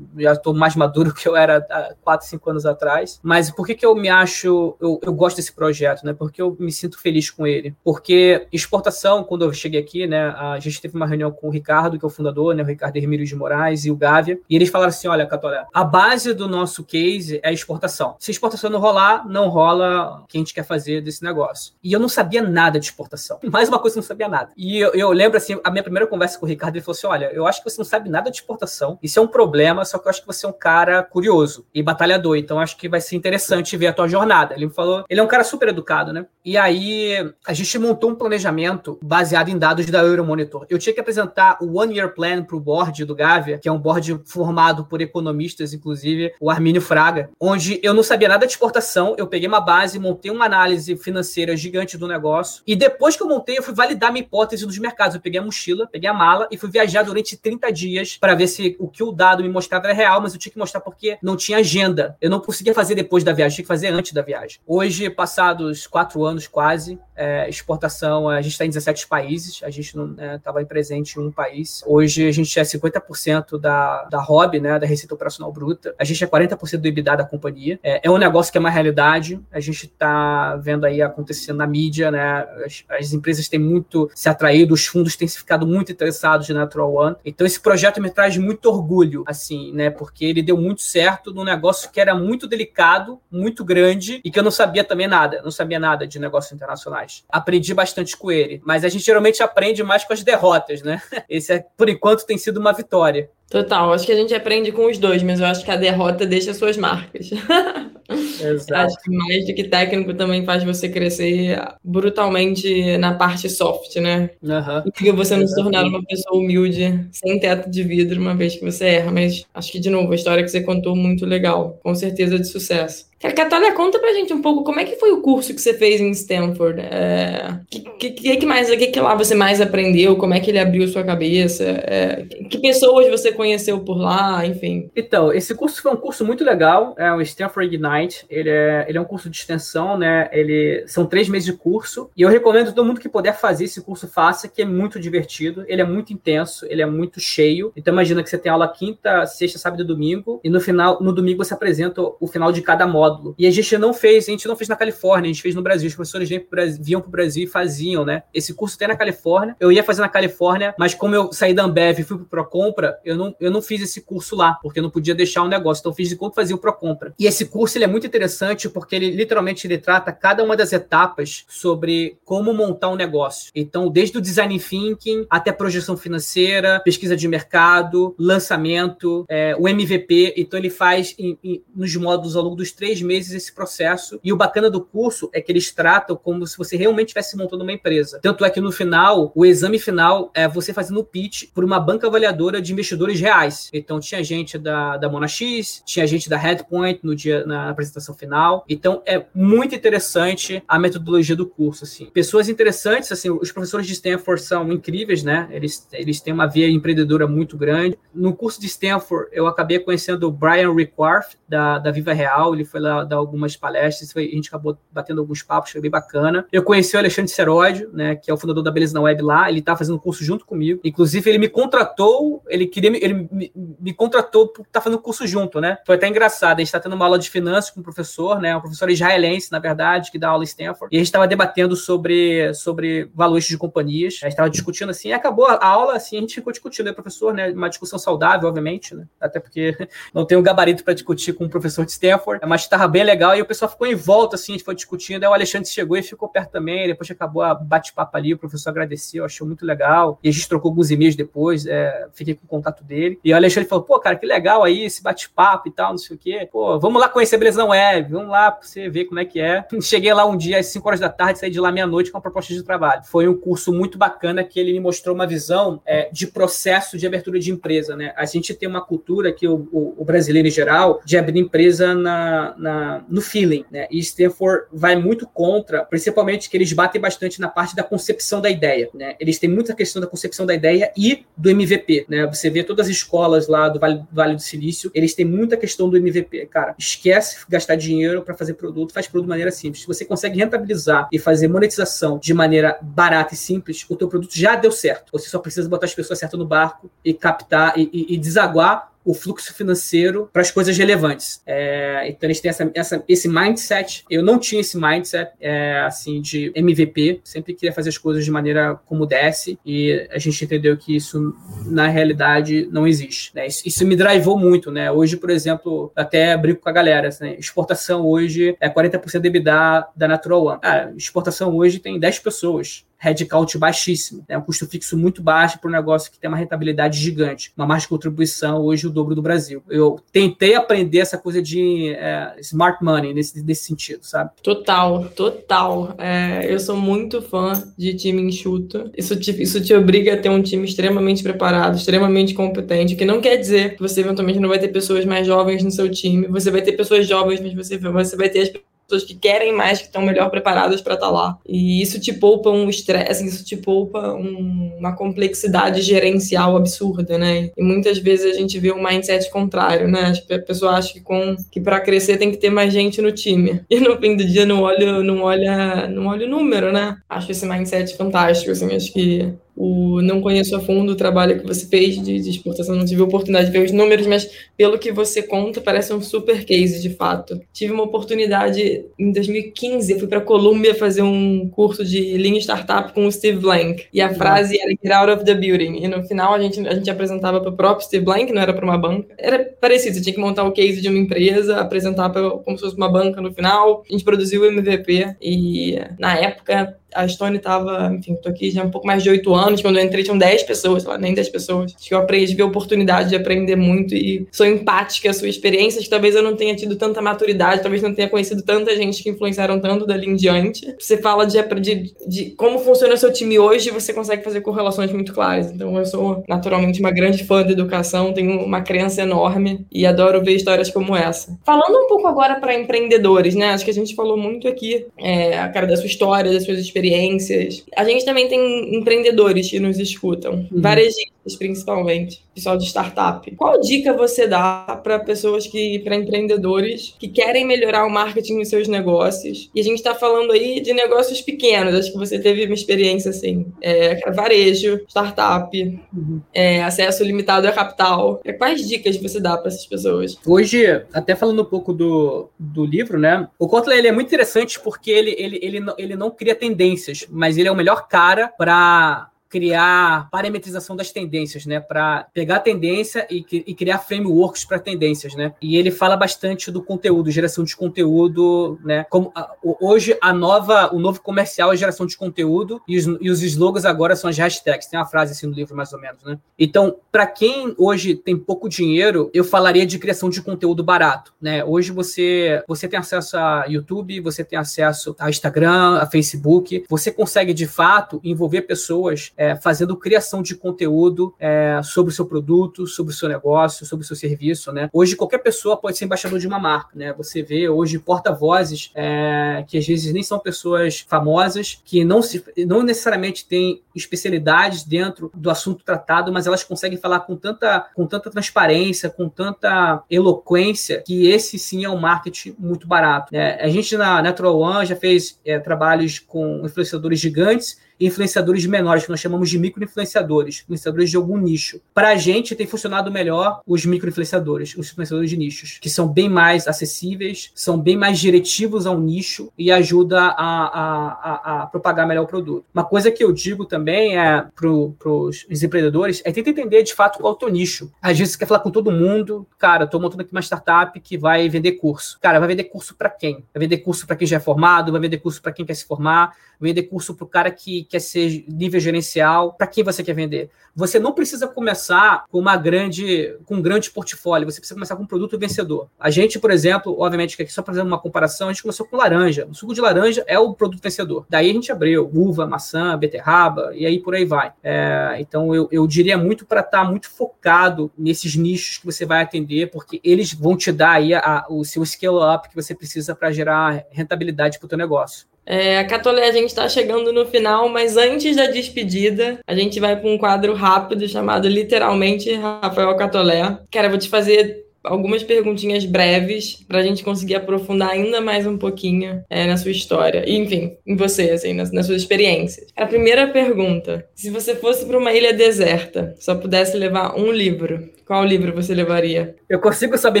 já 0.18 0.34
estou 0.34 0.54
mais 0.54 0.76
maduro 0.76 1.12
que 1.14 1.26
eu 1.26 1.34
era 1.34 1.66
há 1.68 1.94
4, 2.00 2.28
5 2.28 2.50
anos 2.50 2.64
atrás. 2.64 3.18
Mas 3.24 3.50
por 3.50 3.66
que, 3.66 3.74
que 3.74 3.84
eu 3.84 3.96
me 3.96 4.08
acho, 4.08 4.76
eu, 4.80 5.00
eu 5.02 5.12
gosto 5.12 5.38
desse 5.38 5.52
projeto, 5.52 6.04
né? 6.04 6.12
Porque 6.12 6.40
eu 6.40 6.56
me 6.60 6.70
sinto 6.70 7.00
feliz 7.00 7.28
com 7.28 7.44
ele. 7.44 7.74
Porque 7.82 8.46
exportação, 8.52 9.24
quando 9.24 9.44
eu 9.44 9.52
cheguei 9.52 9.80
aqui, 9.80 10.06
né? 10.06 10.28
A 10.28 10.60
gente 10.60 10.80
teve 10.80 10.94
uma 10.94 11.08
reunião 11.08 11.32
com 11.32 11.48
o 11.48 11.50
Ricardo, 11.50 11.98
que 11.98 12.04
é 12.04 12.08
o 12.08 12.10
fundador, 12.10 12.54
né? 12.54 12.62
O 12.62 12.66
Ricardo 12.66 12.96
Hermílio 12.96 13.26
de 13.26 13.34
Moraes 13.34 13.84
e 13.84 13.90
o 13.90 13.96
Gávia, 13.96 14.38
e 14.48 14.54
eles 14.54 14.68
falaram 14.68 14.90
assim: 14.90 15.08
olha, 15.08 15.26
Catolé, 15.26 15.66
a 15.74 15.82
base 15.82 16.32
do 16.32 16.46
nosso 16.46 16.83
case 16.84 17.40
é 17.42 17.52
exportação. 17.52 18.16
Se 18.18 18.30
exportação 18.30 18.70
não 18.70 18.80
rolar, 18.80 19.26
não 19.26 19.48
rola 19.48 20.22
o 20.22 20.26
que 20.26 20.36
a 20.36 20.40
gente 20.40 20.54
quer 20.54 20.64
fazer 20.64 21.00
desse 21.00 21.22
negócio. 21.22 21.74
E 21.82 21.92
eu 21.92 22.00
não 22.00 22.08
sabia 22.08 22.42
nada 22.42 22.78
de 22.78 22.86
exportação. 22.86 23.38
Mais 23.50 23.68
uma 23.68 23.78
coisa, 23.78 23.96
eu 23.96 24.00
não 24.00 24.06
sabia 24.06 24.28
nada. 24.28 24.50
E 24.56 24.78
eu, 24.78 24.92
eu 24.92 25.10
lembro, 25.10 25.36
assim, 25.36 25.58
a 25.62 25.70
minha 25.70 25.82
primeira 25.82 26.06
conversa 26.06 26.38
com 26.38 26.46
o 26.46 26.48
Ricardo, 26.48 26.76
ele 26.76 26.84
falou 26.84 26.96
assim, 26.96 27.06
olha, 27.06 27.32
eu 27.32 27.46
acho 27.46 27.62
que 27.62 27.70
você 27.70 27.78
não 27.78 27.84
sabe 27.84 28.08
nada 28.10 28.30
de 28.30 28.36
exportação. 28.36 28.98
Isso 29.02 29.18
é 29.18 29.22
um 29.22 29.26
problema, 29.26 29.84
só 29.84 29.98
que 29.98 30.06
eu 30.06 30.10
acho 30.10 30.20
que 30.20 30.26
você 30.26 30.46
é 30.46 30.48
um 30.48 30.52
cara 30.52 31.02
curioso 31.02 31.66
e 31.74 31.82
batalhador. 31.82 32.36
Então, 32.36 32.58
acho 32.58 32.76
que 32.76 32.88
vai 32.88 33.00
ser 33.00 33.16
interessante 33.16 33.76
ver 33.76 33.88
a 33.88 33.92
tua 33.92 34.08
jornada. 34.08 34.54
Ele 34.54 34.66
me 34.66 34.72
falou, 34.72 35.04
ele 35.08 35.20
é 35.20 35.22
um 35.22 35.28
cara 35.28 35.44
super 35.44 35.68
educado, 35.68 36.12
né? 36.12 36.26
E 36.44 36.56
aí, 36.56 37.32
a 37.46 37.52
gente 37.52 37.78
montou 37.78 38.10
um 38.10 38.14
planejamento 38.14 38.98
baseado 39.02 39.48
em 39.48 39.58
dados 39.58 39.86
da 39.86 40.02
Euromonitor. 40.02 40.66
Eu 40.68 40.78
tinha 40.78 40.92
que 40.92 41.00
apresentar 41.00 41.58
o 41.60 41.78
One 41.78 41.96
Year 41.96 42.14
Plan 42.14 42.42
para 42.42 42.56
o 42.56 42.60
board 42.60 43.04
do 43.04 43.14
Gávea, 43.14 43.58
que 43.58 43.68
é 43.68 43.72
um 43.72 43.78
board 43.78 44.20
formado 44.26 44.84
por 44.84 45.00
economistas, 45.00 45.72
inclusive 45.72 46.34
o 46.40 46.50
Armínio 46.64 46.80
Fraga, 46.80 47.28
onde 47.38 47.78
eu 47.82 47.92
não 47.92 48.02
sabia 48.02 48.26
nada 48.26 48.46
de 48.46 48.52
exportação, 48.52 49.14
eu 49.18 49.26
peguei 49.26 49.46
uma 49.46 49.60
base, 49.60 49.98
montei 49.98 50.30
uma 50.30 50.46
análise 50.46 50.96
financeira 50.96 51.54
gigante 51.54 51.98
do 51.98 52.08
negócio, 52.08 52.62
e 52.66 52.74
depois 52.74 53.16
que 53.16 53.22
eu 53.22 53.28
montei, 53.28 53.58
eu 53.58 53.62
fui 53.62 53.74
validar 53.74 54.10
minha 54.10 54.24
hipótese 54.24 54.64
dos 54.64 54.78
mercados. 54.78 55.14
Eu 55.14 55.20
peguei 55.20 55.38
a 55.38 55.42
mochila, 55.42 55.86
peguei 55.86 56.08
a 56.08 56.14
mala 56.14 56.48
e 56.50 56.56
fui 56.56 56.70
viajar 56.70 57.02
durante 57.02 57.36
30 57.36 57.70
dias 57.70 58.16
para 58.16 58.34
ver 58.34 58.46
se 58.46 58.76
o 58.78 58.88
que 58.88 59.02
o 59.02 59.12
dado 59.12 59.42
me 59.42 59.48
mostrava 59.50 59.86
era 59.88 59.94
real, 59.94 60.22
mas 60.22 60.32
eu 60.32 60.38
tinha 60.38 60.50
que 60.50 60.58
mostrar 60.58 60.80
porque 60.80 61.18
não 61.22 61.36
tinha 61.36 61.58
agenda. 61.58 62.16
Eu 62.18 62.30
não 62.30 62.40
conseguia 62.40 62.72
fazer 62.72 62.94
depois 62.94 63.22
da 63.22 63.34
viagem, 63.34 63.56
tinha 63.56 63.64
que 63.64 63.68
fazer 63.68 63.88
antes 63.88 64.12
da 64.12 64.22
viagem. 64.22 64.58
Hoje, 64.66 65.10
passados 65.10 65.86
quatro 65.86 66.24
anos 66.24 66.46
quase, 66.46 66.98
é, 67.14 67.46
exportação, 67.46 68.28
a 68.28 68.40
gente 68.40 68.52
está 68.52 68.64
em 68.64 68.68
17 68.68 69.06
países, 69.06 69.60
a 69.62 69.68
gente 69.70 69.94
não 69.94 70.16
estava 70.34 70.62
é, 70.62 70.64
presente 70.64 71.18
em 71.18 71.22
um 71.22 71.30
país. 71.30 71.82
Hoje 71.86 72.26
a 72.26 72.32
gente 72.32 72.58
é 72.58 72.62
50% 72.62 73.58
da, 73.58 74.04
da 74.04 74.20
hobby, 74.20 74.60
né, 74.60 74.78
da 74.78 74.86
receita 74.86 75.14
operacional 75.14 75.52
bruta. 75.52 75.94
A 75.98 76.04
gente 76.04 76.24
é 76.24 76.26
40% 76.26 76.53
do 76.56 76.88
EBITDA 76.88 77.16
da 77.16 77.24
companhia. 77.24 77.78
É, 77.82 78.06
é, 78.06 78.10
um 78.10 78.18
negócio 78.18 78.50
que 78.50 78.58
é 78.58 78.60
uma 78.60 78.70
realidade. 78.70 79.40
A 79.52 79.60
gente 79.60 79.86
está 79.86 80.56
vendo 80.56 80.84
aí 80.84 81.02
acontecendo 81.02 81.56
na 81.56 81.66
mídia, 81.66 82.10
né? 82.10 82.46
As, 82.64 82.84
as, 82.88 83.12
empresas 83.12 83.48
têm 83.48 83.58
muito 83.58 84.10
se 84.14 84.28
atraído, 84.28 84.74
os 84.74 84.86
fundos 84.86 85.16
têm 85.16 85.28
ficado 85.28 85.66
muito 85.66 85.92
interessados 85.92 86.48
na 86.48 86.60
Natural 86.60 86.92
One. 86.92 87.16
Então 87.24 87.46
esse 87.46 87.60
projeto 87.60 88.00
me 88.00 88.10
traz 88.10 88.36
muito 88.36 88.66
orgulho, 88.66 89.24
assim, 89.26 89.72
né? 89.72 89.90
Porque 89.90 90.24
ele 90.24 90.42
deu 90.42 90.56
muito 90.56 90.82
certo 90.82 91.32
num 91.32 91.44
negócio 91.44 91.90
que 91.90 92.00
era 92.00 92.14
muito 92.14 92.46
delicado, 92.46 93.20
muito 93.30 93.64
grande 93.64 94.20
e 94.24 94.30
que 94.30 94.38
eu 94.38 94.42
não 94.42 94.50
sabia 94.50 94.84
também 94.84 95.06
nada. 95.06 95.40
Não 95.42 95.50
sabia 95.50 95.78
nada 95.78 96.06
de 96.06 96.18
negócios 96.18 96.52
internacionais. 96.52 97.24
Aprendi 97.30 97.74
bastante 97.74 98.16
com 98.16 98.30
ele, 98.30 98.60
mas 98.64 98.84
a 98.84 98.88
gente 98.88 99.04
geralmente 99.04 99.42
aprende 99.42 99.82
mais 99.82 100.04
com 100.04 100.12
as 100.12 100.22
derrotas, 100.22 100.82
né? 100.82 101.00
Esse, 101.28 101.52
é, 101.52 101.64
por 101.76 101.88
enquanto, 101.88 102.26
tem 102.26 102.38
sido 102.38 102.58
uma 102.58 102.72
vitória. 102.72 103.30
Total, 103.50 103.92
acho 103.92 104.06
que 104.06 104.12
a 104.12 104.16
gente 104.16 104.34
aprende 104.34 104.72
com 104.72 104.90
os 104.90 104.98
dois, 104.98 105.22
mas 105.22 105.38
eu 105.38 105.46
acho 105.46 105.64
que 105.64 105.70
a 105.70 105.76
derrota 105.76 106.26
deixa 106.26 106.52
suas 106.54 106.76
marcas. 106.76 107.30
Exato. 108.08 108.74
Acho 108.74 108.96
que 109.02 109.10
mais 109.10 109.46
do 109.46 109.54
que 109.54 109.64
técnico 109.64 110.12
também 110.14 110.44
faz 110.44 110.62
você 110.62 110.88
crescer 110.88 111.58
brutalmente 111.82 112.96
na 112.98 113.14
parte 113.14 113.48
soft, 113.48 113.96
né? 113.96 114.30
Uhum. 114.42 114.82
E 115.00 115.10
você 115.12 115.36
não 115.36 115.46
se 115.46 115.54
tornar 115.54 115.84
uma 115.84 116.04
pessoa 116.04 116.38
humilde, 116.38 117.08
sem 117.12 117.38
teto 117.38 117.70
de 117.70 117.82
vidro, 117.82 118.20
uma 118.20 118.34
vez 118.34 118.56
que 118.56 118.64
você 118.64 118.86
erra. 118.86 119.10
Mas 119.10 119.46
acho 119.54 119.72
que, 119.72 119.80
de 119.80 119.88
novo, 119.88 120.12
a 120.12 120.14
história 120.16 120.42
que 120.42 120.50
você 120.50 120.60
contou 120.60 120.94
muito 120.94 121.24
legal. 121.24 121.78
Com 121.82 121.94
certeza 121.94 122.38
de 122.38 122.46
sucesso. 122.46 123.06
Catália, 123.34 123.72
conta 123.72 123.98
pra 123.98 124.12
gente 124.12 124.32
um 124.34 124.42
pouco 124.42 124.62
como 124.62 124.80
é 124.80 124.84
que 124.84 124.96
foi 124.96 125.10
o 125.12 125.22
curso 125.22 125.54
que 125.54 125.60
você 125.60 125.72
fez 125.72 126.00
em 126.00 126.10
Stanford. 126.10 126.80
É, 126.80 127.58
que, 127.70 128.10
que, 128.10 128.36
que, 128.36 128.46
mais, 128.46 128.68
que, 128.68 128.88
que 128.88 129.00
lá 129.00 129.14
você 129.14 129.34
mais 129.34 129.60
aprendeu? 129.60 130.16
Como 130.16 130.34
é 130.34 130.40
que 130.40 130.50
ele 130.50 130.58
abriu 130.58 130.86
sua 130.88 131.02
cabeça? 131.02 131.64
É, 131.64 132.26
que 132.50 132.58
pessoas 132.58 133.08
você 133.08 133.32
conheceu 133.32 133.80
por 133.80 133.96
lá? 133.96 134.44
Enfim. 134.46 134.90
Então, 134.94 135.32
esse 135.32 135.54
curso 135.54 135.80
foi 135.80 135.92
um 135.92 135.96
curso 135.96 136.24
muito 136.24 136.44
legal. 136.44 136.94
É 136.98 137.10
o 137.12 137.20
Stanford 137.22 137.74
Ignite. 137.74 138.26
Ele 138.28 138.50
é, 138.50 138.84
ele 138.88 138.98
é 138.98 139.00
um 139.00 139.06
curso 139.06 139.30
de 139.30 139.36
extensão, 139.36 139.96
né? 139.96 140.28
Ele 140.30 140.84
são 140.86 141.06
três 141.06 141.28
meses 141.28 141.46
de 141.46 141.54
curso. 141.54 142.10
E 142.16 142.22
eu 142.22 142.28
recomendo 142.28 142.72
todo 142.74 142.84
mundo 142.84 143.00
que 143.00 143.08
puder 143.08 143.34
fazer 143.34 143.64
esse 143.64 143.80
curso 143.80 144.06
faça, 144.06 144.48
que 144.48 144.60
é 144.60 144.66
muito 144.66 145.00
divertido. 145.00 145.64
Ele 145.66 145.80
é 145.80 145.86
muito 145.86 146.12
intenso. 146.12 146.66
Ele 146.68 146.82
é 146.82 146.86
muito 146.86 147.20
cheio. 147.20 147.72
Então 147.74 147.92
imagina 147.94 148.22
que 148.22 148.28
você 148.28 148.36
tem 148.36 148.52
aula 148.52 148.68
quinta, 148.68 149.24
sexta, 149.26 149.58
sábado 149.58 149.82
e 149.82 149.86
domingo. 149.86 150.40
E 150.44 150.50
no 150.50 150.60
final, 150.60 150.98
no 151.00 151.12
domingo 151.12 151.42
você 151.42 151.54
apresenta 151.54 152.02
o 152.20 152.26
final 152.26 152.52
de 152.52 152.60
cada 152.60 152.86
módulo 152.86 153.03
módulo. 153.04 153.34
E 153.38 153.46
a 153.46 153.50
gente 153.50 153.76
não 153.78 153.92
fez, 153.92 154.28
a 154.28 154.30
gente 154.30 154.48
não 154.48 154.56
fez 154.56 154.68
na 154.68 154.76
Califórnia, 154.76 155.30
a 155.30 155.32
gente 155.32 155.42
fez 155.42 155.54
no 155.54 155.62
Brasil. 155.62 155.88
Os 155.88 155.94
professores 155.94 156.28
vinham 156.28 157.00
para 157.00 157.08
o 157.08 157.10
Brasil 157.10 157.44
e 157.44 157.46
faziam, 157.46 158.04
né? 158.04 158.22
Esse 158.32 158.54
curso 158.54 158.78
tem 158.78 158.88
na 158.88 158.96
Califórnia. 158.96 159.56
Eu 159.60 159.70
ia 159.70 159.84
fazer 159.84 160.00
na 160.00 160.08
Califórnia, 160.08 160.74
mas 160.78 160.94
como 160.94 161.14
eu 161.14 161.32
saí 161.32 161.52
da 161.54 161.64
Ambev 161.64 162.00
e 162.00 162.04
fui 162.04 162.16
pro 162.16 162.26
Procompra, 162.26 162.98
eu 163.04 163.16
não, 163.16 163.34
eu 163.38 163.50
não 163.50 163.62
fiz 163.62 163.82
esse 163.82 164.00
curso 164.00 164.34
lá, 164.34 164.58
porque 164.62 164.78
eu 164.78 164.82
não 164.82 164.90
podia 164.90 165.14
deixar 165.14 165.42
o 165.42 165.48
negócio. 165.48 165.80
Então 165.80 165.92
eu 165.92 165.96
fiz 165.96 166.08
de 166.08 166.18
fazia 166.34 166.56
o 166.56 166.58
Procompra. 166.58 167.14
E 167.18 167.26
esse 167.26 167.44
curso 167.46 167.76
ele 167.76 167.84
é 167.84 167.86
muito 167.86 168.06
interessante 168.06 168.68
porque 168.68 168.96
ele 168.96 169.10
literalmente 169.10 169.66
ele 169.66 169.78
trata 169.78 170.10
cada 170.12 170.42
uma 170.42 170.56
das 170.56 170.72
etapas 170.72 171.44
sobre 171.48 172.18
como 172.24 172.52
montar 172.52 172.88
um 172.88 172.96
negócio. 172.96 173.50
Então, 173.54 173.90
desde 173.90 174.18
o 174.18 174.20
design 174.20 174.58
thinking 174.58 175.26
até 175.28 175.52
projeção 175.52 175.96
financeira, 175.96 176.80
pesquisa 176.84 177.16
de 177.16 177.28
mercado, 177.28 178.14
lançamento, 178.18 179.24
é, 179.28 179.54
o 179.58 179.68
MVP. 179.68 180.34
Então, 180.36 180.58
ele 180.58 180.70
faz 180.70 181.14
em, 181.18 181.38
em, 181.44 181.62
nos 181.74 181.94
módulos 181.96 182.36
ao 182.36 182.42
longo 182.42 182.56
dos 182.56 182.72
três 182.72 182.93
meses 183.00 183.32
esse 183.32 183.52
processo. 183.52 184.18
E 184.22 184.32
o 184.32 184.36
bacana 184.36 184.70
do 184.70 184.80
curso 184.80 185.30
é 185.32 185.40
que 185.40 185.50
eles 185.52 185.72
tratam 185.72 186.16
como 186.16 186.46
se 186.46 186.56
você 186.56 186.76
realmente 186.76 187.08
estivesse 187.08 187.36
montando 187.36 187.62
uma 187.62 187.72
empresa. 187.72 188.18
Tanto 188.22 188.44
é 188.44 188.50
que 188.50 188.60
no 188.60 188.72
final, 188.72 189.32
o 189.34 189.44
exame 189.44 189.78
final 189.78 190.30
é 190.34 190.48
você 190.48 190.72
fazendo 190.72 191.00
o 191.00 191.04
pitch 191.04 191.44
por 191.54 191.64
uma 191.64 191.80
banca 191.80 192.06
avaliadora 192.06 192.60
de 192.60 192.72
investidores 192.72 193.20
reais. 193.20 193.70
Então 193.72 194.00
tinha 194.00 194.22
gente 194.22 194.58
da, 194.58 194.96
da 194.96 195.08
Mona 195.08 195.28
X, 195.28 195.82
tinha 195.84 196.06
gente 196.06 196.28
da 196.28 196.36
Headpoint 196.36 197.00
no 197.02 197.14
dia 197.14 197.44
na 197.44 197.70
apresentação 197.70 198.14
final. 198.14 198.64
Então 198.68 199.02
é 199.06 199.24
muito 199.34 199.74
interessante 199.74 200.62
a 200.66 200.78
metodologia 200.78 201.36
do 201.36 201.46
curso. 201.46 201.84
Assim. 201.84 202.06
Pessoas 202.06 202.48
interessantes, 202.48 203.10
assim, 203.12 203.30
os 203.30 203.52
professores 203.52 203.86
de 203.86 203.92
Stanford 203.92 204.42
são 204.42 204.70
incríveis, 204.72 205.22
né? 205.22 205.48
Eles, 205.50 205.86
eles 205.92 206.20
têm 206.20 206.32
uma 206.32 206.46
via 206.46 206.68
empreendedora 206.68 207.26
muito 207.26 207.56
grande. 207.56 207.98
No 208.14 208.34
curso 208.34 208.60
de 208.60 208.66
Stanford, 208.66 209.28
eu 209.32 209.46
acabei 209.46 209.78
conhecendo 209.78 210.26
o 210.26 210.32
Brian 210.32 210.74
Rickworth, 210.74 211.36
da, 211.48 211.78
da 211.78 211.90
Viva 211.90 212.12
Real. 212.12 212.54
Ele 212.54 212.64
foi 212.64 212.80
lá 212.84 213.04
dar, 213.04 213.16
algumas 213.16 213.56
palestras, 213.56 214.12
foi, 214.12 214.26
a 214.26 214.34
gente 214.34 214.48
acabou 214.48 214.76
batendo 214.90 215.20
alguns 215.20 215.42
papos, 215.42 215.72
foi 215.72 215.80
bem 215.80 215.90
bacana. 215.90 216.46
Eu 216.52 216.62
conheci 216.62 216.96
o 216.96 216.98
Alexandre 216.98 217.30
Seródio, 217.30 217.90
né, 217.92 218.16
que 218.16 218.30
é 218.30 218.34
o 218.34 218.36
fundador 218.36 218.62
da 218.62 218.70
Beleza 218.70 218.94
na 218.94 219.00
Web 219.00 219.22
lá, 219.22 219.50
ele 219.50 219.62
tá 219.62 219.76
fazendo 219.76 219.96
um 219.96 219.98
curso 219.98 220.24
junto 220.24 220.44
comigo. 220.46 220.80
Inclusive, 220.84 221.28
ele 221.28 221.38
me 221.38 221.48
contratou, 221.48 222.42
ele 222.48 222.66
queria 222.66 222.90
me, 222.90 222.98
ele 222.98 223.28
me, 223.30 223.52
me 223.54 223.92
contratou 223.92 224.48
por 224.48 224.62
estar 224.62 224.72
tá 224.72 224.80
fazendo 224.80 225.00
curso 225.00 225.26
junto, 225.26 225.60
né? 225.60 225.78
Foi 225.86 225.96
até 225.96 226.08
engraçado, 226.08 226.58
a 226.58 226.62
gente 226.62 226.72
tá 226.72 226.80
tendo 226.80 226.94
uma 226.94 227.04
aula 227.04 227.18
de 227.18 227.30
finanças 227.30 227.70
com 227.70 227.80
um 227.80 227.82
professor, 227.82 228.40
né, 228.40 228.56
um 228.56 228.60
professor 228.60 228.90
israelense, 228.90 229.50
na 229.50 229.58
verdade, 229.58 230.10
que 230.10 230.18
dá 230.18 230.28
aula 230.28 230.42
em 230.42 230.46
Stanford, 230.46 230.94
e 230.94 230.96
a 230.96 231.00
gente 231.00 231.08
estava 231.08 231.26
debatendo 231.26 231.76
sobre, 231.76 232.52
sobre 232.54 233.10
valores 233.14 233.44
de 233.44 233.56
companhias, 233.56 234.14
a 234.14 234.26
gente 234.26 234.32
estava 234.32 234.50
discutindo 234.50 234.90
assim, 234.90 235.08
e 235.08 235.12
acabou 235.12 235.46
a 235.46 235.64
aula, 235.64 235.96
assim, 235.96 236.16
a 236.16 236.20
gente 236.20 236.34
ficou 236.34 236.52
discutindo, 236.52 236.86
né, 236.86 236.92
professor, 236.92 237.32
né, 237.32 237.50
uma 237.50 237.68
discussão 237.68 237.98
saudável, 237.98 238.48
obviamente, 238.48 238.94
né, 238.94 239.06
até 239.20 239.40
porque 239.40 239.76
não 240.12 240.24
tenho 240.24 240.42
gabarito 240.42 240.84
para 240.84 240.94
discutir 240.94 241.32
com 241.32 241.44
um 241.44 241.48
professor 241.48 241.84
de 241.84 241.92
Stanford, 241.92 242.44
mas 242.46 242.66
estava 242.74 242.88
bem 242.88 243.04
legal 243.04 243.36
e 243.36 243.42
o 243.42 243.46
pessoal 243.46 243.70
ficou 243.70 243.86
em 243.86 243.94
volta, 243.94 244.36
assim, 244.36 244.52
a 244.52 244.56
gente 244.56 244.64
foi 244.64 244.74
discutindo. 244.74 245.24
Aí 245.24 245.28
o 245.28 245.32
Alexandre 245.32 245.68
chegou 245.68 245.96
e 245.96 246.02
ficou 246.02 246.28
perto 246.28 246.50
também. 246.50 246.86
Depois 246.86 247.10
acabou 247.10 247.42
a 247.42 247.54
bate-papo 247.54 248.16
ali, 248.16 248.34
o 248.34 248.38
professor 248.38 248.70
agradeceu, 248.70 249.24
achou 249.24 249.46
muito 249.46 249.64
legal. 249.64 250.18
E 250.22 250.28
a 250.28 250.32
gente 250.32 250.48
trocou 250.48 250.70
alguns 250.70 250.90
e-mails 250.90 251.16
depois, 251.16 251.66
é, 251.66 252.06
fiquei 252.12 252.34
com 252.34 252.44
o 252.44 252.48
contato 252.48 252.82
dele. 252.84 253.18
E 253.24 253.32
o 253.32 253.36
Alexandre 253.36 253.68
falou: 253.68 253.84
pô, 253.84 253.98
cara, 253.98 254.16
que 254.16 254.26
legal 254.26 254.62
aí 254.62 254.84
esse 254.84 255.02
bate-papo 255.02 255.68
e 255.68 255.70
tal, 255.72 255.92
não 255.92 255.98
sei 255.98 256.16
o 256.16 256.18
quê. 256.18 256.48
Pô, 256.50 256.78
vamos 256.78 257.00
lá 257.00 257.08
conhecer 257.08 257.36
a 257.36 257.38
Beleza 257.38 257.64
Web, 257.64 258.10
vamos 258.10 258.28
lá 258.28 258.50
pra 258.50 258.66
você 258.66 258.88
ver 258.88 259.06
como 259.06 259.20
é 259.20 259.24
que 259.24 259.40
é. 259.40 259.64
Cheguei 259.80 260.12
lá 260.12 260.26
um 260.26 260.36
dia 260.36 260.58
às 260.58 260.66
5 260.66 260.86
horas 260.86 261.00
da 261.00 261.08
tarde, 261.08 261.38
saí 261.38 261.50
de 261.50 261.60
lá 261.60 261.70
meia-noite 261.70 262.10
com 262.10 262.18
uma 262.18 262.22
proposta 262.22 262.52
de 262.52 262.62
trabalho. 262.62 263.02
Foi 263.04 263.28
um 263.28 263.36
curso 263.36 263.72
muito 263.72 263.98
bacana 263.98 264.42
que 264.42 264.58
ele 264.58 264.72
me 264.72 264.80
mostrou 264.80 265.14
uma 265.14 265.26
visão 265.26 265.80
é, 265.86 266.08
de 266.10 266.26
processo 266.26 266.96
de 266.98 267.06
abertura 267.06 267.38
de 267.38 267.50
empresa, 267.50 267.96
né? 267.96 268.12
A 268.16 268.24
gente 268.24 268.54
tem 268.54 268.68
uma 268.68 268.84
cultura 268.84 269.32
que 269.32 269.46
o, 269.46 269.68
o, 269.72 269.94
o 269.98 270.04
brasileiro 270.04 270.48
em 270.48 270.50
geral 270.50 271.00
de 271.04 271.16
abrir 271.16 271.38
empresa 271.38 271.94
na, 271.94 272.54
na 272.64 273.04
no 273.08 273.20
feeling, 273.20 273.64
né? 273.70 273.86
E 273.90 273.98
Stanford 273.98 274.64
vai 274.72 274.96
muito 274.96 275.26
contra, 275.26 275.84
principalmente 275.84 276.48
que 276.48 276.56
eles 276.56 276.72
batem 276.72 277.00
bastante 277.00 277.40
na 277.40 277.48
parte 277.48 277.76
da 277.76 277.82
concepção 277.82 278.40
da 278.40 278.48
ideia, 278.48 278.88
né? 278.94 279.14
Eles 279.20 279.38
têm 279.38 279.50
muita 279.50 279.74
questão 279.74 280.00
da 280.00 280.08
concepção 280.08 280.46
da 280.46 280.54
ideia 280.54 280.90
e 280.96 281.24
do 281.36 281.50
MVP, 281.50 282.06
né? 282.08 282.26
Você 282.26 282.48
vê 282.48 282.64
todas 282.64 282.86
as 282.86 282.92
escolas 282.92 283.46
lá 283.46 283.68
do 283.68 283.78
Vale, 283.78 284.02
vale 284.10 284.34
do 284.34 284.40
Silício, 284.40 284.90
eles 284.94 285.14
têm 285.14 285.26
muita 285.26 285.56
questão 285.56 285.88
do 285.88 285.96
MVP. 285.96 286.46
Cara, 286.46 286.74
esquece 286.78 287.44
gastar 287.48 287.76
dinheiro 287.76 288.22
para 288.22 288.34
fazer 288.34 288.54
produto, 288.54 288.94
faz 288.94 289.06
produto 289.06 289.26
de 289.26 289.30
maneira 289.30 289.50
simples. 289.50 289.82
Se 289.82 289.86
você 289.86 290.04
consegue 290.04 290.38
rentabilizar 290.38 291.08
e 291.12 291.18
fazer 291.18 291.48
monetização 291.48 292.18
de 292.18 292.32
maneira 292.32 292.78
barata 292.80 293.34
e 293.34 293.36
simples, 293.36 293.84
o 293.88 293.94
teu 293.94 294.08
produto 294.08 294.34
já 294.34 294.56
deu 294.56 294.72
certo. 294.72 295.12
Você 295.12 295.28
só 295.28 295.38
precisa 295.38 295.68
botar 295.68 295.86
as 295.86 295.94
pessoas 295.94 296.18
certas 296.18 296.38
no 296.38 296.46
barco 296.46 296.90
e 297.04 297.12
captar 297.12 297.78
e, 297.78 297.90
e, 297.92 298.14
e 298.14 298.16
desaguar 298.16 298.93
o 299.04 299.14
fluxo 299.14 299.52
financeiro 299.52 300.28
para 300.32 300.42
as 300.42 300.50
coisas 300.50 300.76
relevantes. 300.76 301.42
É, 301.46 302.08
então 302.08 302.26
eles 302.26 302.40
têm 302.40 302.48
essa, 302.48 302.70
essa, 302.74 303.04
esse 303.08 303.28
mindset. 303.28 304.04
Eu 304.08 304.22
não 304.22 304.38
tinha 304.38 304.60
esse 304.60 304.78
mindset 304.78 305.32
é, 305.40 305.80
assim 305.80 306.20
de 306.20 306.50
MVP. 306.54 307.20
Sempre 307.22 307.54
queria 307.54 307.72
fazer 307.72 307.90
as 307.90 307.98
coisas 307.98 308.24
de 308.24 308.30
maneira 308.30 308.74
como 308.86 309.06
desce 309.06 309.58
e 309.64 310.08
a 310.10 310.18
gente 310.18 310.44
entendeu 310.44 310.76
que 310.76 310.96
isso 310.96 311.34
na 311.66 311.88
realidade 311.88 312.68
não 312.72 312.86
existe. 312.86 313.34
Né? 313.34 313.46
Isso, 313.46 313.62
isso, 313.66 313.84
me 313.86 313.96
drivou 313.96 314.38
muito, 314.38 314.70
né? 314.70 314.90
Hoje, 314.90 315.16
por 315.16 315.30
exemplo, 315.30 315.92
até 315.94 316.36
brinco 316.36 316.62
com 316.62 316.68
a 316.68 316.72
galera. 316.72 317.10
Né? 317.20 317.36
Exportação 317.38 318.06
hoje 318.06 318.56
é 318.60 318.68
40% 318.68 319.20
do 319.20 319.26
EBITDA 319.26 319.86
da 319.94 320.08
Natural 320.08 320.44
One. 320.44 320.58
Ah, 320.62 320.90
exportação 320.96 321.54
hoje 321.54 321.78
tem 321.78 321.98
10 321.98 322.18
pessoas 322.20 322.84
headcount 323.04 323.58
baixíssimo, 323.58 324.24
né? 324.26 324.38
um 324.38 324.40
custo 324.40 324.66
fixo 324.66 324.96
muito 324.96 325.22
baixo 325.22 325.58
para 325.60 325.68
um 325.68 325.72
negócio 325.72 326.10
que 326.10 326.18
tem 326.18 326.28
uma 326.28 326.38
rentabilidade 326.38 326.98
gigante, 326.98 327.52
uma 327.54 327.66
margem 327.66 327.84
de 327.84 327.90
contribuição 327.90 328.62
hoje 328.62 328.86
o 328.86 328.90
dobro 328.90 329.14
do 329.14 329.20
Brasil. 329.20 329.62
Eu 329.68 330.00
tentei 330.10 330.54
aprender 330.54 331.00
essa 331.00 331.18
coisa 331.18 331.42
de 331.42 331.90
é, 331.90 332.34
smart 332.40 332.82
money 332.82 333.12
nesse, 333.12 333.42
nesse 333.44 333.64
sentido, 333.64 334.04
sabe? 334.04 334.30
Total, 334.42 335.04
total. 335.10 335.94
É, 335.98 336.50
eu 336.50 336.58
sou 336.58 336.76
muito 336.76 337.20
fã 337.20 337.52
de 337.76 337.92
time 337.94 338.22
enxuto. 338.22 338.90
Isso 338.96 339.14
te, 339.16 339.42
isso 339.42 339.62
te 339.62 339.74
obriga 339.74 340.14
a 340.14 340.16
ter 340.16 340.30
um 340.30 340.42
time 340.42 340.64
extremamente 340.64 341.22
preparado, 341.22 341.76
extremamente 341.76 342.32
competente, 342.32 342.96
que 342.96 343.04
não 343.04 343.20
quer 343.20 343.36
dizer 343.36 343.76
que 343.76 343.82
você 343.82 344.00
eventualmente 344.00 344.40
não 344.40 344.48
vai 344.48 344.58
ter 344.58 344.68
pessoas 344.68 345.04
mais 345.04 345.26
jovens 345.26 345.62
no 345.62 345.70
seu 345.70 345.90
time, 345.90 346.26
você 346.28 346.50
vai 346.50 346.62
ter 346.62 346.72
pessoas 346.72 347.06
jovens, 347.06 347.40
mas 347.40 347.52
você, 347.52 347.76
você 347.76 348.16
vai 348.16 348.28
ter 348.30 348.40
as 348.40 348.48
pessoas 348.86 349.04
que 349.04 349.14
querem 349.14 349.52
mais, 349.52 349.78
que 349.78 349.86
estão 349.86 350.02
melhor 350.02 350.30
preparadas 350.30 350.80
para 350.80 350.94
estar 350.94 351.06
tá 351.06 351.12
lá. 351.12 351.38
E 351.46 351.82
isso 351.82 352.00
te 352.00 352.12
poupa 352.12 352.50
um 352.50 352.68
estresse, 352.68 353.26
isso 353.26 353.44
te 353.44 353.56
poupa 353.56 354.12
um, 354.14 354.76
uma 354.78 354.94
complexidade 354.94 355.82
gerencial 355.82 356.56
absurda, 356.56 357.18
né? 357.18 357.50
E 357.56 357.62
muitas 357.62 357.98
vezes 357.98 358.34
a 358.34 358.38
gente 358.38 358.58
vê 358.58 358.72
um 358.72 358.82
mindset 358.82 359.30
contrário, 359.30 359.88
né? 359.88 360.12
A 360.30 360.38
pessoa 360.38 360.72
acha 360.72 360.92
que, 360.92 361.00
com, 361.00 361.36
que 361.50 361.60
para 361.60 361.80
crescer 361.80 362.16
tem 362.16 362.30
que 362.30 362.36
ter 362.36 362.50
mais 362.50 362.72
gente 362.72 363.00
no 363.00 363.12
time. 363.12 363.62
E 363.74 363.80
no 363.80 363.98
fim 363.98 364.14
do 364.16 364.24
dia 364.24 364.46
não 364.46 364.62
olha, 364.62 365.02
não 365.02 365.22
olha, 365.22 365.88
não 365.88 366.06
olha 366.06 366.26
o 366.26 366.30
número, 366.30 366.72
né? 366.72 366.96
Acho 367.08 367.32
esse 367.32 367.44
mindset 367.44 367.96
fantástico, 367.96 368.52
assim, 368.52 368.72
acho 368.72 368.92
que 368.92 369.34
o, 369.56 370.02
não 370.02 370.20
conheço 370.20 370.56
a 370.56 370.60
fundo 370.60 370.92
o 370.92 370.96
trabalho 370.96 371.40
que 371.40 371.46
você 371.46 371.66
fez 371.66 372.02
de, 372.02 372.20
de, 372.20 372.30
exportação, 372.30 372.74
não 372.74 372.84
tive 372.84 373.02
a 373.02 373.04
oportunidade 373.04 373.46
de 373.46 373.52
ver 373.52 373.64
os 373.64 373.72
números, 373.72 374.06
mas 374.06 374.28
pelo 374.56 374.78
que 374.78 374.90
você 374.90 375.22
conta, 375.22 375.60
parece 375.60 375.92
um 375.92 376.00
super 376.00 376.44
case 376.44 376.82
de 376.82 376.90
fato. 376.90 377.40
Tive 377.52 377.72
uma 377.72 377.84
oportunidade 377.84 378.84
em 378.98 379.12
2015, 379.12 379.92
eu 379.92 379.98
fui 379.98 380.08
para 380.08 380.20
Colômbia 380.20 380.74
fazer 380.74 381.02
um 381.02 381.48
curso 381.48 381.84
de 381.84 382.16
Lean 382.16 382.36
Startup 382.36 382.92
com 382.92 383.06
o 383.06 383.12
Steve 383.12 383.38
Blank, 383.38 383.86
e 383.92 384.00
a 384.00 384.12
frase 384.14 384.58
era 384.60 384.70
Get 384.70 384.92
out 384.92 385.12
of 385.12 385.24
the 385.24 385.34
building. 385.34 385.84
E 385.84 385.88
no 385.88 386.02
final 386.04 386.34
a 386.34 386.40
gente, 386.40 386.66
a 386.66 386.74
gente 386.74 386.90
apresentava 386.90 387.40
para 387.40 387.50
o 387.50 387.56
próprio 387.56 387.86
Steve 387.86 388.04
Blank, 388.04 388.32
não 388.32 388.42
era 388.42 388.52
para 388.52 388.64
uma 388.64 388.78
banca. 388.78 389.14
Era 389.18 389.44
parecido, 389.60 390.00
tinha 390.00 390.14
que 390.14 390.20
montar 390.20 390.44
o 390.44 390.52
case 390.52 390.80
de 390.80 390.88
uma 390.88 390.98
empresa, 390.98 391.60
apresentar 391.60 392.10
pra, 392.10 392.30
como 392.30 392.56
se 392.56 392.64
fosse 392.64 392.76
uma 392.76 392.88
banca 392.88 393.20
no 393.20 393.32
final. 393.32 393.84
A 393.88 393.92
gente 393.92 394.04
produziu 394.04 394.42
o 394.42 394.46
MVP, 394.46 395.16
e 395.22 395.78
na 395.98 396.16
época 396.18 396.76
a 396.94 397.08
Stone 397.08 397.36
estava, 397.36 397.92
enfim, 397.94 398.14
tô 398.16 398.28
aqui 398.28 398.50
já 398.50 398.62
há 398.62 398.64
um 398.64 398.70
pouco 398.70 398.86
mais 398.86 399.02
de 399.02 399.10
oito 399.10 399.34
anos, 399.34 399.60
quando 399.60 399.78
eu 399.78 399.84
entrei 399.84 400.04
tinham 400.04 400.16
dez 400.16 400.42
pessoas, 400.42 400.84
lá, 400.84 400.96
nem 400.96 401.14
dez 401.14 401.28
pessoas. 401.28 401.74
Acho 401.74 401.88
que 401.88 401.94
eu 401.94 401.98
aprendi, 401.98 402.28
tive 402.28 402.42
a 402.42 402.46
oportunidade 402.46 403.08
de 403.10 403.16
aprender 403.16 403.56
muito 403.56 403.94
e 403.94 404.26
sou 404.30 404.46
empática 404.46 405.10
à 405.10 405.12
sua 405.12 405.28
experiência, 405.28 405.82
que 405.82 405.88
talvez 405.88 406.14
eu 406.14 406.22
não 406.22 406.36
tenha 406.36 406.54
tido 406.54 406.76
tanta 406.76 407.02
maturidade, 407.02 407.62
talvez 407.62 407.82
não 407.82 407.94
tenha 407.94 408.08
conhecido 408.08 408.42
tanta 408.42 408.74
gente 408.76 409.02
que 409.02 409.10
influenciaram 409.10 409.60
tanto 409.60 409.86
dali 409.86 410.08
em 410.08 410.14
diante. 410.14 410.74
Você 410.78 410.98
fala 410.98 411.26
de, 411.26 411.42
de, 411.60 411.94
de 412.06 412.30
como 412.36 412.58
funciona 412.58 412.94
o 412.94 412.96
seu 412.96 413.12
time 413.12 413.38
hoje 413.38 413.70
você 413.70 413.92
consegue 413.92 414.22
fazer 414.22 414.40
correlações 414.40 414.92
muito 414.92 415.12
claras. 415.12 415.50
Então 415.50 415.76
eu 415.76 415.84
sou 415.84 416.22
naturalmente 416.28 416.80
uma 416.80 416.90
grande 416.90 417.24
fã 417.24 417.42
da 417.42 417.52
educação, 417.52 418.12
tenho 418.12 418.40
uma 418.44 418.60
crença 418.60 419.02
enorme 419.02 419.66
e 419.72 419.84
adoro 419.86 420.22
ver 420.22 420.34
histórias 420.34 420.70
como 420.70 420.94
essa. 420.94 421.36
Falando 421.44 421.84
um 421.84 421.88
pouco 421.88 422.06
agora 422.06 422.36
para 422.36 422.54
empreendedores, 422.54 423.34
né? 423.34 423.50
Acho 423.50 423.64
que 423.64 423.70
a 423.70 423.74
gente 423.74 423.94
falou 423.94 424.16
muito 424.16 424.46
aqui, 424.46 424.86
é, 424.98 425.38
a 425.38 425.48
cara 425.48 425.66
da 425.66 425.76
sua 425.76 425.86
história, 425.86 426.32
das 426.32 426.44
suas 426.44 426.58
experiências 426.58 426.83
experiências. 426.84 427.64
A 427.76 427.84
gente 427.84 428.04
também 428.04 428.28
tem 428.28 428.74
empreendedores 428.76 429.50
que 429.50 429.58
nos 429.58 429.78
escutam, 429.78 430.46
uhum. 430.50 430.60
varejistas 430.60 431.14
principalmente, 431.38 432.22
pessoal 432.34 432.58
de 432.58 432.66
startup. 432.66 433.30
Qual 433.36 433.58
dica 433.60 433.94
você 433.94 434.26
dá 434.26 434.78
para 434.82 434.98
pessoas 434.98 435.46
que, 435.46 435.78
para 435.78 435.96
empreendedores 435.96 436.94
que 436.98 437.08
querem 437.08 437.46
melhorar 437.46 437.86
o 437.86 437.90
marketing 437.90 438.40
dos 438.40 438.48
seus 438.48 438.68
negócios? 438.68 439.50
E 439.54 439.60
a 439.60 439.64
gente 439.64 439.76
está 439.78 439.94
falando 439.94 440.32
aí 440.32 440.60
de 440.60 440.74
negócios 440.74 441.22
pequenos, 441.22 441.74
acho 441.74 441.92
que 441.92 441.98
você 441.98 442.18
teve 442.18 442.44
uma 442.44 442.54
experiência 442.54 443.10
assim, 443.10 443.46
é, 443.62 444.10
varejo, 444.10 444.80
startup, 444.86 445.56
uhum. 445.94 446.20
é, 446.34 446.62
acesso 446.62 447.02
limitado 447.02 447.48
a 447.48 447.52
capital. 447.52 448.20
É, 448.22 448.32
quais 448.32 448.68
dicas 448.68 448.96
você 448.98 449.18
dá 449.18 449.38
para 449.38 449.48
essas 449.48 449.64
pessoas? 449.64 450.18
Hoje, 450.26 450.66
até 450.92 451.16
falando 451.16 451.40
um 451.40 451.46
pouco 451.46 451.72
do, 451.72 452.28
do 452.38 452.66
livro, 452.66 452.98
né? 452.98 453.26
O 453.38 453.48
Kotler 453.48 453.78
ele 453.78 453.88
é 453.88 453.92
muito 453.92 454.08
interessante 454.08 454.60
porque 454.60 454.90
ele, 454.90 455.14
ele, 455.18 455.38
ele, 455.40 455.64
ele 455.78 455.96
não 455.96 456.10
cria 456.10 456.34
tendência 456.34 456.73
mas 457.10 457.36
ele 457.36 457.48
é 457.48 457.52
o 457.52 457.56
melhor 457.56 457.88
cara 457.88 458.28
para 458.28 459.10
criar 459.34 460.08
parametrização 460.12 460.76
das 460.76 460.92
tendências, 460.92 461.44
né? 461.44 461.58
Para 461.58 462.06
pegar 462.14 462.36
a 462.36 462.40
tendência 462.40 463.04
e, 463.10 463.26
e 463.32 463.52
criar 463.52 463.78
frameworks 463.78 464.44
para 464.44 464.60
tendências, 464.60 465.16
né? 465.16 465.34
E 465.42 465.56
ele 465.56 465.72
fala 465.72 465.96
bastante 465.96 466.52
do 466.52 466.62
conteúdo, 466.62 467.10
geração 467.10 467.42
de 467.42 467.56
conteúdo, 467.56 468.60
né? 468.64 468.86
Como 468.88 469.10
a, 469.12 469.28
hoje 469.60 469.98
a 470.00 470.12
nova, 470.12 470.72
o 470.72 470.78
novo 470.78 471.00
comercial 471.00 471.52
é 471.52 471.56
geração 471.56 471.84
de 471.84 471.96
conteúdo 471.96 472.62
e 472.68 472.78
os, 472.78 472.86
e 473.00 473.10
os 473.10 473.22
slogans 473.24 473.64
agora 473.64 473.96
são 473.96 474.08
as 474.08 474.16
hashtags. 474.16 474.68
Tem 474.68 474.78
uma 474.78 474.86
frase 474.86 475.10
assim 475.10 475.26
no 475.26 475.32
livro 475.32 475.56
mais 475.56 475.72
ou 475.72 475.80
menos, 475.80 476.00
né? 476.04 476.16
Então, 476.38 476.76
para 476.92 477.04
quem 477.04 477.56
hoje 477.58 477.96
tem 477.96 478.16
pouco 478.16 478.48
dinheiro, 478.48 479.10
eu 479.12 479.24
falaria 479.24 479.66
de 479.66 479.80
criação 479.80 480.08
de 480.08 480.22
conteúdo 480.22 480.62
barato, 480.62 481.12
né? 481.20 481.44
Hoje 481.44 481.72
você 481.72 482.40
você 482.46 482.68
tem 482.68 482.78
acesso 482.78 483.16
a 483.16 483.46
YouTube, 483.48 483.98
você 483.98 484.22
tem 484.22 484.38
acesso 484.38 484.94
a 484.96 485.10
Instagram, 485.10 485.78
a 485.78 485.86
Facebook, 485.86 486.64
você 486.70 486.92
consegue 486.92 487.34
de 487.34 487.48
fato 487.48 488.00
envolver 488.04 488.42
pessoas 488.42 489.12
é, 489.16 489.23
fazendo 489.40 489.76
criação 489.76 490.22
de 490.22 490.34
conteúdo 490.34 491.14
é, 491.18 491.60
sobre 491.62 491.92
o 491.92 491.94
seu 491.94 492.06
produto, 492.06 492.66
sobre 492.66 492.92
o 492.92 492.96
seu 492.96 493.08
negócio, 493.08 493.66
sobre 493.66 493.84
o 493.84 493.86
seu 493.86 493.96
serviço, 493.96 494.52
né? 494.52 494.68
Hoje 494.72 494.96
qualquer 494.96 495.18
pessoa 495.18 495.56
pode 495.56 495.76
ser 495.76 495.84
embaixador 495.84 496.18
de 496.18 496.26
uma 496.26 496.38
marca, 496.38 496.70
né? 496.74 496.92
Você 496.94 497.22
vê 497.22 497.48
hoje 497.48 497.78
porta-vozes 497.78 498.70
é, 498.74 499.44
que 499.46 499.58
às 499.58 499.66
vezes 499.66 499.92
nem 499.92 500.02
são 500.02 500.18
pessoas 500.18 500.80
famosas, 500.80 501.60
que 501.64 501.84
não, 501.84 502.02
se, 502.02 502.24
não 502.46 502.62
necessariamente 502.62 503.26
têm 503.26 503.62
especialidades 503.74 504.64
dentro 504.64 505.10
do 505.14 505.30
assunto 505.30 505.64
tratado, 505.64 506.12
mas 506.12 506.26
elas 506.26 506.42
conseguem 506.42 506.78
falar 506.78 507.00
com 507.00 507.16
tanta, 507.16 507.66
com 507.74 507.86
tanta 507.86 508.10
transparência, 508.10 508.88
com 508.90 509.08
tanta 509.08 509.82
eloquência, 509.90 510.82
que 510.86 511.06
esse 511.06 511.38
sim 511.38 511.64
é 511.64 511.70
um 511.70 511.78
marketing 511.78 512.34
muito 512.38 512.66
barato. 512.66 513.12
Né? 513.12 513.34
A 513.40 513.48
gente 513.48 513.76
na 513.76 514.02
Natural 514.02 514.38
One 514.38 514.66
já 514.66 514.76
fez 514.76 515.18
é, 515.24 515.38
trabalhos 515.38 515.98
com 515.98 516.42
influenciadores 516.44 517.00
gigantes 517.00 517.63
influenciadores 517.80 518.46
menores, 518.46 518.84
que 518.84 518.90
nós 518.90 519.00
chamamos 519.00 519.30
de 519.30 519.38
micro-influenciadores, 519.38 520.42
influenciadores 520.42 520.90
de 520.90 520.96
algum 520.96 521.18
nicho. 521.18 521.60
Para 521.72 521.88
a 521.88 521.96
gente, 521.96 522.34
tem 522.34 522.46
funcionado 522.46 522.90
melhor 522.90 523.40
os 523.46 523.64
micro-influenciadores, 523.64 524.56
os 524.56 524.70
influenciadores 524.70 525.10
de 525.10 525.16
nichos, 525.16 525.58
que 525.60 525.68
são 525.68 525.88
bem 525.88 526.08
mais 526.08 526.46
acessíveis, 526.46 527.30
são 527.34 527.58
bem 527.58 527.76
mais 527.76 527.98
diretivos 527.98 528.66
ao 528.66 528.78
nicho 528.78 529.32
e 529.36 529.50
ajuda 529.50 530.00
a, 530.00 530.08
a, 530.08 530.88
a, 530.88 531.42
a 531.42 531.46
propagar 531.46 531.86
melhor 531.86 532.04
o 532.04 532.06
produto. 532.06 532.44
Uma 532.52 532.64
coisa 532.64 532.90
que 532.90 533.02
eu 533.02 533.12
digo 533.12 533.44
também 533.44 533.98
é 533.98 534.26
para 534.34 534.48
os 534.48 535.42
empreendedores 535.42 536.02
é 536.04 536.12
tentar 536.12 536.30
entender 536.30 536.62
de 536.62 536.74
fato 536.74 536.98
qual 536.98 537.12
é 537.12 537.16
o 537.16 537.18
teu 537.18 537.28
nicho. 537.28 537.70
Às 537.80 537.98
vezes 537.98 538.12
você 538.14 538.18
quer 538.18 538.26
falar 538.26 538.40
com 538.40 538.50
todo 538.50 538.70
mundo, 538.70 539.26
cara, 539.38 539.64
estou 539.64 539.80
montando 539.80 540.02
aqui 540.02 540.12
uma 540.12 540.22
startup 540.22 540.78
que 540.80 540.96
vai 540.96 541.28
vender 541.28 541.52
curso. 541.52 541.98
Cara, 542.00 542.18
vai 542.18 542.28
vender 542.28 542.44
curso 542.44 542.74
para 542.74 542.90
quem? 542.90 543.24
Vai 543.32 543.40
vender 543.40 543.58
curso 543.58 543.86
para 543.86 543.96
quem 543.96 544.06
já 544.06 544.16
é 544.16 544.20
formado, 544.20 544.72
vai 544.72 544.80
vender 544.80 544.98
curso 544.98 545.20
para 545.20 545.32
quem 545.32 545.44
quer 545.44 545.54
se 545.54 545.66
formar, 545.66 546.14
vai 546.40 546.50
vender 546.50 546.64
curso 546.64 546.94
para 546.94 547.04
o 547.04 547.08
cara 547.08 547.30
que 547.30 547.63
quer 547.64 547.80
ser 547.80 548.24
nível 548.28 548.60
gerencial, 548.60 549.32
para 549.32 549.46
quem 549.46 549.64
você 549.64 549.82
quer 549.82 549.94
vender. 549.94 550.30
Você 550.56 550.78
não 550.78 550.92
precisa 550.92 551.26
começar 551.26 552.04
com 552.08 552.20
uma 552.20 552.36
grande, 552.36 553.16
com 553.24 553.36
um 553.36 553.42
grande 553.42 553.70
portfólio, 553.72 554.30
você 554.30 554.38
precisa 554.38 554.54
começar 554.54 554.76
com 554.76 554.84
um 554.84 554.86
produto 554.86 555.18
vencedor. 555.18 555.68
A 555.80 555.90
gente, 555.90 556.16
por 556.18 556.30
exemplo, 556.30 556.76
obviamente, 556.78 557.20
aqui 557.20 557.32
só 557.32 557.42
para 557.42 557.54
fazer 557.54 557.66
uma 557.66 557.78
comparação, 557.78 558.28
a 558.28 558.32
gente 558.32 558.42
começou 558.42 558.64
com 558.64 558.76
laranja. 558.76 559.26
O 559.28 559.34
suco 559.34 559.52
de 559.52 559.60
laranja 559.60 560.04
é 560.06 560.16
o 560.16 560.32
produto 560.32 560.62
vencedor. 560.62 561.06
Daí 561.10 561.28
a 561.28 561.32
gente 561.32 561.50
abriu 561.50 561.90
uva, 561.92 562.24
maçã, 562.24 562.78
beterraba, 562.78 563.50
e 563.52 563.66
aí 563.66 563.80
por 563.80 563.96
aí 563.96 564.04
vai. 564.04 564.32
É, 564.44 564.96
então 565.00 565.34
eu, 565.34 565.48
eu 565.50 565.66
diria 565.66 565.98
muito 565.98 566.24
para 566.24 566.40
estar 566.40 566.64
tá 566.64 566.70
muito 566.70 566.88
focado 566.88 567.72
nesses 567.76 568.14
nichos 568.14 568.58
que 568.58 568.66
você 568.66 568.86
vai 568.86 569.02
atender, 569.02 569.50
porque 569.50 569.80
eles 569.82 570.12
vão 570.12 570.36
te 570.36 570.52
dar 570.52 570.72
aí 570.72 570.94
a, 570.94 571.26
o 571.28 571.44
seu 571.44 571.64
scale-up 571.66 572.28
que 572.28 572.34
você 572.36 572.54
precisa 572.54 572.94
para 572.94 573.10
gerar 573.10 573.64
rentabilidade 573.70 574.38
para 574.38 574.46
o 574.46 574.48
teu 574.48 574.58
negócio. 574.58 575.06
É, 575.26 575.58
a 575.58 575.64
Catolé, 575.64 576.06
a 576.06 576.12
gente 576.12 576.28
está 576.28 576.48
chegando 576.48 576.92
no 576.92 577.06
final, 577.06 577.48
mas 577.48 577.76
antes 577.76 578.16
da 578.16 578.26
despedida, 578.26 579.18
a 579.26 579.34
gente 579.34 579.58
vai 579.58 579.76
para 579.76 579.88
um 579.88 579.98
quadro 579.98 580.34
rápido 580.34 580.88
chamado 580.88 581.28
literalmente 581.28 582.12
Rafael 582.12 582.76
Catolé. 582.76 583.38
Cara, 583.50 583.66
eu 583.66 583.70
vou 583.70 583.78
te 583.78 583.88
fazer 583.88 584.44
algumas 584.64 585.02
perguntinhas 585.02 585.64
breves 585.66 586.42
para 586.48 586.58
a 586.58 586.62
gente 586.62 586.82
conseguir 586.82 587.14
aprofundar 587.16 587.70
ainda 587.70 588.00
mais 588.00 588.26
um 588.26 588.38
pouquinho 588.38 589.04
é, 589.10 589.26
na 589.26 589.36
sua 589.36 589.50
história. 589.50 590.04
Enfim, 590.06 590.56
em 590.66 590.74
você, 590.74 591.10
assim, 591.10 591.34
nas, 591.34 591.52
nas 591.52 591.66
suas 591.66 591.82
experiências. 591.82 592.46
A 592.56 592.66
primeira 592.66 593.06
pergunta: 593.08 593.86
se 593.94 594.10
você 594.10 594.34
fosse 594.34 594.64
para 594.64 594.78
uma 594.78 594.92
ilha 594.92 595.12
deserta, 595.12 595.94
só 596.00 596.14
pudesse 596.14 596.56
levar 596.56 596.98
um 596.98 597.12
livro, 597.12 597.68
qual 597.86 598.04
livro 598.04 598.34
você 598.34 598.54
levaria? 598.54 599.16
Eu 599.28 599.38
consigo 599.38 599.76
saber 599.76 600.00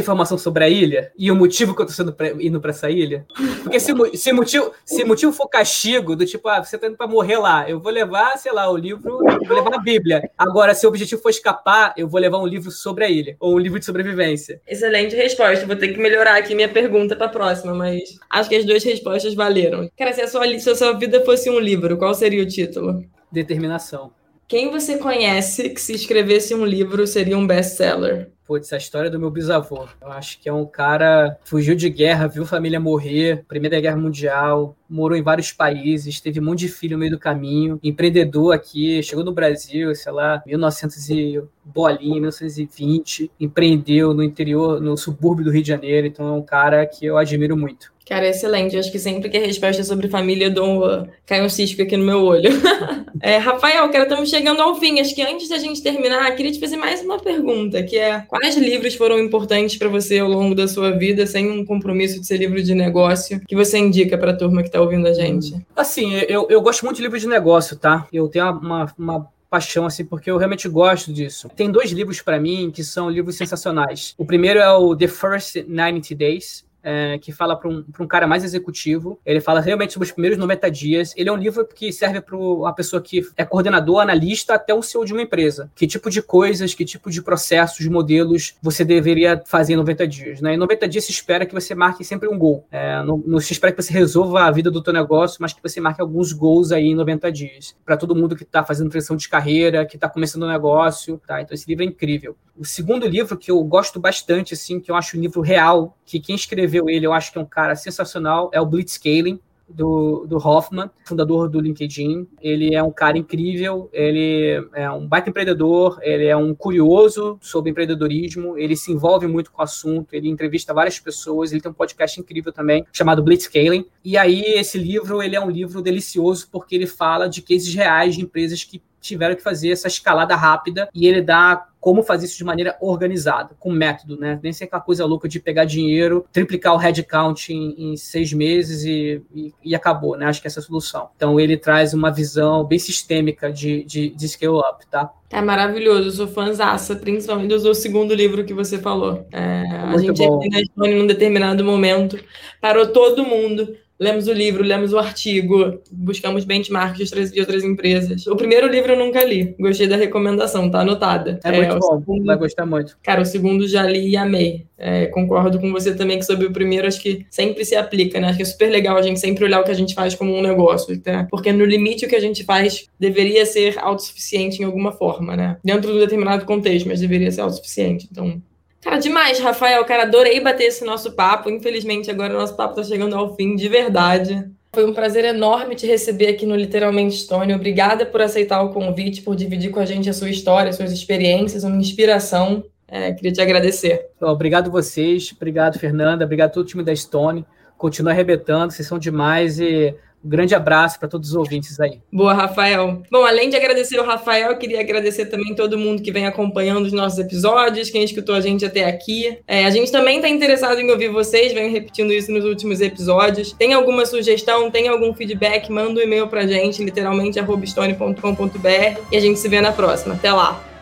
informação 0.00 0.38
sobre 0.38 0.64
a 0.64 0.68
ilha 0.68 1.12
e 1.16 1.30
o 1.30 1.36
motivo 1.36 1.74
que 1.74 1.82
eu 1.82 1.86
tô 1.86 1.92
sendo 1.92 2.12
pra, 2.12 2.30
indo 2.30 2.60
pra 2.60 2.70
essa 2.70 2.90
ilha? 2.90 3.26
Porque 3.62 3.78
se, 3.78 3.92
se, 4.14 4.32
motivo, 4.32 4.72
se 4.84 5.04
motivo 5.04 5.32
for 5.32 5.48
castigo, 5.48 6.16
do 6.16 6.24
tipo, 6.24 6.48
ah, 6.48 6.62
você 6.62 6.78
tá 6.78 6.86
indo 6.86 6.96
pra 6.96 7.06
morrer 7.06 7.38
lá, 7.38 7.68
eu 7.68 7.80
vou 7.80 7.92
levar, 7.92 8.36
sei 8.38 8.52
lá, 8.52 8.70
o 8.70 8.76
livro, 8.76 9.18
vou 9.46 9.56
levar 9.56 9.74
a 9.74 9.78
Bíblia. 9.78 10.30
Agora, 10.36 10.74
se 10.74 10.86
o 10.86 10.88
objetivo 10.88 11.20
for 11.20 11.30
escapar, 11.30 11.92
eu 11.96 12.08
vou 12.08 12.20
levar 12.20 12.38
um 12.38 12.46
livro 12.46 12.70
sobre 12.70 13.04
a 13.04 13.10
ilha, 13.10 13.36
ou 13.38 13.54
um 13.54 13.58
livro 13.58 13.78
de 13.78 13.84
sobrevivência. 13.84 14.60
Excelente 14.66 15.14
resposta. 15.14 15.66
Vou 15.66 15.76
ter 15.76 15.88
que 15.88 16.00
melhorar 16.00 16.36
aqui 16.36 16.54
minha 16.54 16.68
pergunta 16.68 17.14
pra 17.14 17.28
próxima, 17.28 17.74
mas 17.74 18.18
acho 18.30 18.48
que 18.48 18.56
as 18.56 18.64
duas 18.64 18.82
respostas 18.82 19.34
valeram. 19.34 19.90
Cara, 19.96 20.12
se 20.12 20.22
a 20.22 20.28
sua, 20.28 20.46
se 20.58 20.70
a 20.70 20.74
sua 20.74 20.92
vida 20.94 21.24
fosse 21.24 21.50
um 21.50 21.58
livro, 21.58 21.98
qual 21.98 22.14
seria 22.14 22.42
o 22.42 22.46
título? 22.46 23.04
Determinação. 23.30 24.12
Quem 24.46 24.70
você 24.70 24.98
conhece 24.98 25.70
que 25.70 25.80
se 25.80 25.94
escrevesse 25.94 26.54
um 26.54 26.66
livro 26.66 27.06
seria 27.06 27.36
um 27.36 27.46
best-seller? 27.46 28.30
Putz, 28.46 28.70
a 28.74 28.76
história 28.76 29.10
do 29.10 29.18
meu 29.18 29.30
bisavô. 29.30 29.88
Eu 30.02 30.12
acho 30.12 30.38
que 30.38 30.50
é 30.50 30.52
um 30.52 30.66
cara 30.66 31.38
fugiu 31.44 31.74
de 31.74 31.88
guerra, 31.88 32.26
viu 32.26 32.44
família 32.44 32.78
morrer, 32.78 33.42
Primeira 33.48 33.80
Guerra 33.80 33.96
Mundial, 33.96 34.76
morou 34.94 35.18
em 35.18 35.22
vários 35.22 35.52
países, 35.52 36.20
teve 36.20 36.38
um 36.38 36.44
monte 36.44 36.60
de 36.60 36.68
filho 36.68 36.92
no 36.92 37.00
meio 37.00 37.10
do 37.10 37.18
caminho, 37.18 37.80
empreendedor 37.82 38.54
aqui, 38.54 39.02
chegou 39.02 39.24
no 39.24 39.32
Brasil, 39.32 39.94
sei 39.94 40.12
lá, 40.12 40.42
1900 40.46 41.10
e 41.10 41.42
bolinha, 41.64 42.14
1920, 42.14 43.30
empreendeu 43.40 44.14
no 44.14 44.22
interior, 44.22 44.80
no 44.80 44.96
subúrbio 44.96 45.44
do 45.44 45.50
Rio 45.50 45.62
de 45.62 45.68
Janeiro, 45.68 46.06
então 46.06 46.28
é 46.28 46.32
um 46.32 46.42
cara 46.42 46.86
que 46.86 47.04
eu 47.04 47.18
admiro 47.18 47.56
muito. 47.56 47.94
Cara, 48.06 48.28
excelente. 48.28 48.76
Acho 48.76 48.92
que 48.92 48.98
sempre 48.98 49.30
que 49.30 49.36
a 49.36 49.40
resposta 49.40 49.80
é 49.80 49.84
sobre 49.84 50.08
família, 50.08 50.46
eu 50.46 50.50
dou, 50.50 51.08
cai 51.24 51.42
um 51.42 51.48
cisco 51.48 51.80
aqui 51.80 51.96
no 51.96 52.04
meu 52.04 52.22
olho. 52.22 52.50
é, 53.20 53.38
Rafael, 53.38 53.88
cara, 53.88 54.04
estamos 54.04 54.28
chegando 54.28 54.60
ao 54.60 54.78
fim. 54.78 55.00
Acho 55.00 55.14
que 55.14 55.22
antes 55.22 55.48
da 55.48 55.56
gente 55.56 55.82
terminar, 55.82 56.30
queria 56.36 56.52
te 56.52 56.60
fazer 56.60 56.76
mais 56.76 57.00
uma 57.00 57.18
pergunta, 57.18 57.82
que 57.82 57.96
é 57.96 58.22
quais 58.28 58.58
livros 58.58 58.94
foram 58.94 59.18
importantes 59.18 59.78
para 59.78 59.88
você 59.88 60.18
ao 60.18 60.28
longo 60.28 60.54
da 60.54 60.68
sua 60.68 60.90
vida, 60.90 61.26
sem 61.26 61.50
um 61.50 61.64
compromisso 61.64 62.20
de 62.20 62.26
ser 62.26 62.36
livro 62.36 62.62
de 62.62 62.74
negócio, 62.74 63.40
que 63.48 63.56
você 63.56 63.78
indica 63.78 64.18
para 64.18 64.32
a 64.32 64.36
turma 64.36 64.60
que 64.60 64.68
está 64.68 64.82
ouvindo 64.84 65.06
a 65.06 65.12
gente? 65.12 65.64
Assim, 65.74 66.14
eu, 66.28 66.46
eu 66.48 66.60
gosto 66.60 66.84
muito 66.84 66.96
de 66.96 67.02
livros 67.02 67.22
de 67.22 67.28
negócio, 67.28 67.76
tá? 67.76 68.06
Eu 68.12 68.28
tenho 68.28 68.50
uma, 68.50 68.92
uma 68.98 69.28
paixão, 69.50 69.86
assim, 69.86 70.04
porque 70.04 70.30
eu 70.30 70.36
realmente 70.36 70.68
gosto 70.68 71.12
disso. 71.12 71.48
Tem 71.54 71.70
dois 71.70 71.90
livros 71.92 72.20
para 72.20 72.40
mim 72.40 72.72
que 72.74 72.82
são 72.82 73.08
livros 73.08 73.36
sensacionais. 73.36 74.14
O 74.18 74.24
primeiro 74.24 74.58
é 74.58 74.72
o 74.72 74.96
The 74.96 75.08
First 75.08 75.56
90 75.68 76.14
Days, 76.14 76.64
é, 76.84 77.18
que 77.18 77.32
fala 77.32 77.56
para 77.56 77.68
um, 77.68 77.82
um 77.98 78.06
cara 78.06 78.26
mais 78.26 78.44
executivo. 78.44 79.18
Ele 79.24 79.40
fala 79.40 79.60
realmente 79.60 79.94
sobre 79.94 80.06
os 80.06 80.12
primeiros 80.12 80.38
90 80.38 80.70
dias. 80.70 81.14
Ele 81.16 81.28
é 81.28 81.32
um 81.32 81.36
livro 81.36 81.66
que 81.66 81.90
serve 81.90 82.20
para 82.20 82.36
uma 82.36 82.74
pessoa 82.74 83.00
que 83.00 83.26
é 83.36 83.44
coordenador, 83.44 84.00
analista, 84.00 84.54
até 84.54 84.74
o 84.74 84.82
CEO 84.82 85.04
de 85.04 85.12
uma 85.12 85.22
empresa. 85.22 85.70
Que 85.74 85.86
tipo 85.86 86.10
de 86.10 86.20
coisas, 86.20 86.74
que 86.74 86.84
tipo 86.84 87.10
de 87.10 87.22
processos, 87.22 87.86
modelos 87.86 88.56
você 88.60 88.84
deveria 88.84 89.42
fazer 89.46 89.72
em 89.72 89.76
90 89.76 90.06
dias. 90.06 90.40
Né? 90.40 90.54
Em 90.54 90.56
90 90.56 90.88
dias 90.88 91.04
se 91.04 91.12
espera 91.12 91.46
que 91.46 91.54
você 91.54 91.74
marque 91.74 92.04
sempre 92.04 92.28
um 92.28 92.38
gol. 92.38 92.66
É, 92.70 93.02
não, 93.02 93.22
não, 93.24 93.40
se 93.40 93.52
espera 93.52 93.72
que 93.72 93.82
você 93.82 93.92
resolva 93.92 94.44
a 94.44 94.50
vida 94.50 94.70
do 94.70 94.82
teu 94.82 94.92
negócio, 94.92 95.38
mas 95.40 95.52
que 95.52 95.62
você 95.62 95.80
marque 95.80 96.00
alguns 96.00 96.32
gols 96.32 96.72
aí 96.72 96.86
em 96.86 96.94
90 96.94 97.32
dias. 97.32 97.76
Para 97.84 97.96
todo 97.96 98.14
mundo 98.14 98.36
que 98.36 98.42
está 98.42 98.62
fazendo 98.62 98.90
transição 98.90 99.16
de 99.16 99.28
carreira, 99.28 99.86
que 99.86 99.96
está 99.96 100.08
começando 100.08 100.42
um 100.42 100.48
negócio. 100.48 101.20
Tá? 101.26 101.40
Então 101.40 101.54
esse 101.54 101.68
livro 101.68 101.84
é 101.84 101.86
incrível. 101.86 102.36
O 102.56 102.64
segundo 102.64 103.06
livro 103.06 103.36
que 103.36 103.50
eu 103.50 103.62
gosto 103.64 103.98
bastante, 103.98 104.54
assim, 104.54 104.78
que 104.78 104.90
eu 104.90 104.94
acho 104.94 105.16
um 105.16 105.20
livro 105.20 105.40
real, 105.40 105.96
que 106.04 106.20
quem 106.20 106.36
escreveu 106.36 106.73
escreveu 106.74 106.88
ele, 106.88 107.06
eu 107.06 107.12
acho 107.12 107.32
que 107.32 107.38
é 107.38 107.40
um 107.40 107.46
cara 107.46 107.76
sensacional, 107.76 108.50
é 108.52 108.60
o 108.60 108.66
Blitzscaling, 108.66 109.38
do, 109.66 110.26
do 110.26 110.36
Hoffman, 110.36 110.90
fundador 111.06 111.48
do 111.48 111.58
LinkedIn. 111.58 112.28
Ele 112.42 112.74
é 112.74 112.82
um 112.82 112.90
cara 112.90 113.16
incrível, 113.16 113.88
ele 113.94 114.62
é 114.74 114.90
um 114.90 115.06
baita 115.06 115.30
empreendedor, 115.30 115.98
ele 116.02 116.26
é 116.26 116.36
um 116.36 116.54
curioso 116.54 117.38
sobre 117.40 117.70
empreendedorismo, 117.70 118.58
ele 118.58 118.76
se 118.76 118.92
envolve 118.92 119.26
muito 119.26 119.50
com 119.50 119.62
o 119.62 119.64
assunto, 119.64 120.12
ele 120.12 120.28
entrevista 120.28 120.74
várias 120.74 120.98
pessoas, 120.98 121.50
ele 121.50 121.62
tem 121.62 121.70
um 121.70 121.74
podcast 121.74 122.20
incrível 122.20 122.52
também, 122.52 122.84
chamado 122.92 123.22
Blitzscaling. 123.22 123.86
E 124.04 124.18
aí, 124.18 124.42
esse 124.42 124.76
livro, 124.76 125.22
ele 125.22 125.34
é 125.34 125.40
um 125.40 125.50
livro 125.50 125.80
delicioso 125.80 126.46
porque 126.52 126.74
ele 126.74 126.86
fala 126.86 127.26
de 127.26 127.40
cases 127.40 127.74
reais 127.74 128.16
de 128.16 128.22
empresas 128.22 128.64
que 128.64 128.82
tiveram 129.00 129.34
que 129.34 129.42
fazer 129.42 129.70
essa 129.70 129.86
escalada 129.88 130.34
rápida 130.34 130.88
e 130.94 131.06
ele 131.06 131.20
dá 131.20 131.68
como 131.84 132.02
fazer 132.02 132.24
isso 132.24 132.38
de 132.38 132.44
maneira 132.44 132.78
organizada, 132.80 133.50
com 133.60 133.70
método, 133.70 134.18
né? 134.18 134.40
Nem 134.42 134.54
ser 134.54 134.64
aquela 134.64 134.80
coisa 134.80 135.04
louca 135.04 135.28
de 135.28 135.38
pegar 135.38 135.66
dinheiro, 135.66 136.24
triplicar 136.32 136.72
o 136.72 136.78
headcount 136.78 137.50
em, 137.50 137.74
em 137.76 137.94
seis 137.94 138.32
meses 138.32 138.84
e, 138.84 139.22
e, 139.34 139.52
e, 139.62 139.74
acabou, 139.74 140.16
né? 140.16 140.24
Acho 140.24 140.40
que 140.40 140.46
essa 140.46 140.60
é 140.60 140.62
a 140.62 140.64
solução. 140.64 141.10
Então 141.14 141.38
ele 141.38 141.58
traz 141.58 141.92
uma 141.92 142.10
visão 142.10 142.64
bem 142.64 142.78
sistêmica 142.78 143.52
de, 143.52 143.84
de, 143.84 144.08
de 144.08 144.28
scale 144.30 144.60
up, 144.60 144.86
tá? 144.90 145.12
É 145.30 145.42
maravilhoso, 145.42 146.08
eu 146.08 146.12
sou 146.12 146.26
fãzaça, 146.26 146.96
principalmente 146.96 147.50
do 147.50 147.74
segundo 147.74 148.14
livro 148.14 148.46
que 148.46 148.54
você 148.54 148.78
falou. 148.78 149.26
É, 149.30 149.64
a 149.68 149.98
gente 149.98 150.26
bom. 150.26 150.38
aqui 150.38 150.48
na 150.48 150.60
Estônia, 150.62 150.96
num 150.96 151.06
determinado 151.06 151.62
momento, 151.62 152.18
parou 152.62 152.86
todo 152.86 153.26
mundo 153.26 153.76
lemos 153.98 154.26
o 154.26 154.32
livro, 154.32 154.62
lemos 154.62 154.92
o 154.92 154.98
artigo, 154.98 155.80
buscamos 155.90 156.44
benchmarks 156.44 157.10
de 157.32 157.40
outras, 157.40 157.64
empresas. 157.64 158.26
O 158.26 158.36
primeiro 158.36 158.66
livro 158.66 158.92
eu 158.92 158.98
nunca 158.98 159.22
li, 159.22 159.54
gostei 159.58 159.86
da 159.86 159.96
recomendação, 159.96 160.70
tá 160.70 160.80
anotada. 160.80 161.38
É, 161.44 161.48
é 161.48 161.56
muito 161.56 161.78
bom, 161.78 161.98
segundo, 161.98 162.24
vai 162.24 162.36
gostar 162.36 162.66
muito. 162.66 162.96
Cara, 163.02 163.22
o 163.22 163.26
segundo 163.26 163.66
já 163.68 163.84
li 163.84 164.10
e 164.10 164.16
amei. 164.16 164.66
É, 164.76 165.06
concordo 165.06 165.60
com 165.60 165.70
você 165.72 165.94
também 165.94 166.18
que 166.18 166.24
sobre 166.24 166.46
o 166.46 166.52
primeiro 166.52 166.86
acho 166.86 167.00
que 167.00 167.24
sempre 167.30 167.64
se 167.64 167.76
aplica, 167.76 168.18
né? 168.18 168.28
Acho 168.28 168.36
que 168.36 168.42
é 168.42 168.46
super 168.46 168.70
legal 168.70 168.96
a 168.96 169.02
gente 169.02 169.20
sempre 169.20 169.44
olhar 169.44 169.60
o 169.60 169.64
que 169.64 169.70
a 169.70 169.74
gente 169.74 169.94
faz 169.94 170.14
como 170.14 170.34
um 170.34 170.42
negócio, 170.42 170.98
tá? 171.00 171.26
Porque 171.30 171.52
no 171.52 171.64
limite 171.64 172.04
o 172.04 172.08
que 172.08 172.16
a 172.16 172.20
gente 172.20 172.44
faz 172.44 172.86
deveria 172.98 173.46
ser 173.46 173.78
autossuficiente 173.78 174.60
em 174.60 174.64
alguma 174.64 174.92
forma, 174.92 175.36
né? 175.36 175.56
Dentro 175.64 175.90
de 175.92 175.96
um 175.96 176.00
determinado 176.00 176.44
contexto, 176.44 176.88
mas 176.88 177.00
deveria 177.00 177.30
ser 177.30 177.42
autossuficiente. 177.42 178.08
Então, 178.10 178.42
Cara, 178.84 178.98
demais, 178.98 179.38
Rafael. 179.38 179.82
Cara, 179.86 180.02
adorei 180.02 180.38
bater 180.40 180.64
esse 180.64 180.84
nosso 180.84 181.12
papo. 181.12 181.48
Infelizmente, 181.48 182.10
agora 182.10 182.34
o 182.34 182.38
nosso 182.38 182.54
papo 182.54 182.78
está 182.78 182.84
chegando 182.92 183.16
ao 183.16 183.34
fim, 183.34 183.56
de 183.56 183.66
verdade. 183.66 184.46
Foi 184.74 184.84
um 184.84 184.92
prazer 184.92 185.24
enorme 185.24 185.74
te 185.74 185.86
receber 185.86 186.26
aqui 186.26 186.44
no 186.44 186.54
Literalmente 186.54 187.16
Stone. 187.16 187.54
Obrigada 187.54 188.04
por 188.04 188.20
aceitar 188.20 188.62
o 188.62 188.74
convite, 188.74 189.22
por 189.22 189.34
dividir 189.34 189.70
com 189.70 189.80
a 189.80 189.86
gente 189.86 190.10
a 190.10 190.12
sua 190.12 190.28
história, 190.28 190.70
suas 190.70 190.92
experiências, 190.92 191.64
uma 191.64 191.76
inspiração. 191.76 192.62
É, 192.86 193.10
queria 193.12 193.32
te 193.32 193.40
agradecer. 193.40 194.10
Obrigado 194.20 194.70
vocês, 194.70 195.32
obrigado, 195.34 195.78
Fernanda, 195.78 196.24
obrigado 196.24 196.52
todo 196.52 196.64
o 196.64 196.68
time 196.68 196.84
da 196.84 196.94
Stone. 196.94 197.46
Continua 197.78 198.12
arrebentando, 198.12 198.72
vocês 198.72 198.86
são 198.86 198.98
demais 198.98 199.58
e 199.58 199.94
um 200.24 200.28
grande 200.28 200.54
abraço 200.54 200.98
para 200.98 201.08
todos 201.08 201.30
os 201.30 201.36
ouvintes 201.36 201.78
aí. 201.78 202.00
Boa, 202.10 202.32
Rafael. 202.32 203.02
Bom, 203.10 203.26
além 203.26 203.50
de 203.50 203.56
agradecer 203.56 204.00
o 204.00 204.04
Rafael, 204.04 204.56
queria 204.56 204.80
agradecer 204.80 205.26
também 205.26 205.54
todo 205.54 205.78
mundo 205.78 206.02
que 206.02 206.10
vem 206.10 206.26
acompanhando 206.26 206.86
os 206.86 206.92
nossos 206.92 207.18
episódios, 207.18 207.90
quem 207.90 208.02
escutou 208.02 208.34
a 208.34 208.40
gente 208.40 208.64
até 208.64 208.84
aqui. 208.84 209.38
É, 209.46 209.66
a 209.66 209.70
gente 209.70 209.92
também 209.92 210.16
está 210.16 210.28
interessado 210.28 210.80
em 210.80 210.90
ouvir 210.90 211.08
vocês, 211.08 211.52
venho 211.52 211.70
repetindo 211.70 212.12
isso 212.12 212.32
nos 212.32 212.44
últimos 212.44 212.80
episódios. 212.80 213.52
Tem 213.52 213.74
alguma 213.74 214.06
sugestão, 214.06 214.70
tem 214.70 214.88
algum 214.88 215.12
feedback, 215.12 215.70
manda 215.70 216.00
um 216.00 216.02
e-mail 216.02 216.26
para 216.28 216.40
a 216.40 216.46
gente, 216.46 216.82
literalmente, 216.82 217.38
arrobstone.com.br 217.38 219.00
e 219.12 219.16
a 219.16 219.20
gente 219.20 219.38
se 219.38 219.48
vê 219.48 219.60
na 219.60 219.72
próxima. 219.72 220.14
Até 220.14 220.32
lá! 220.32 220.73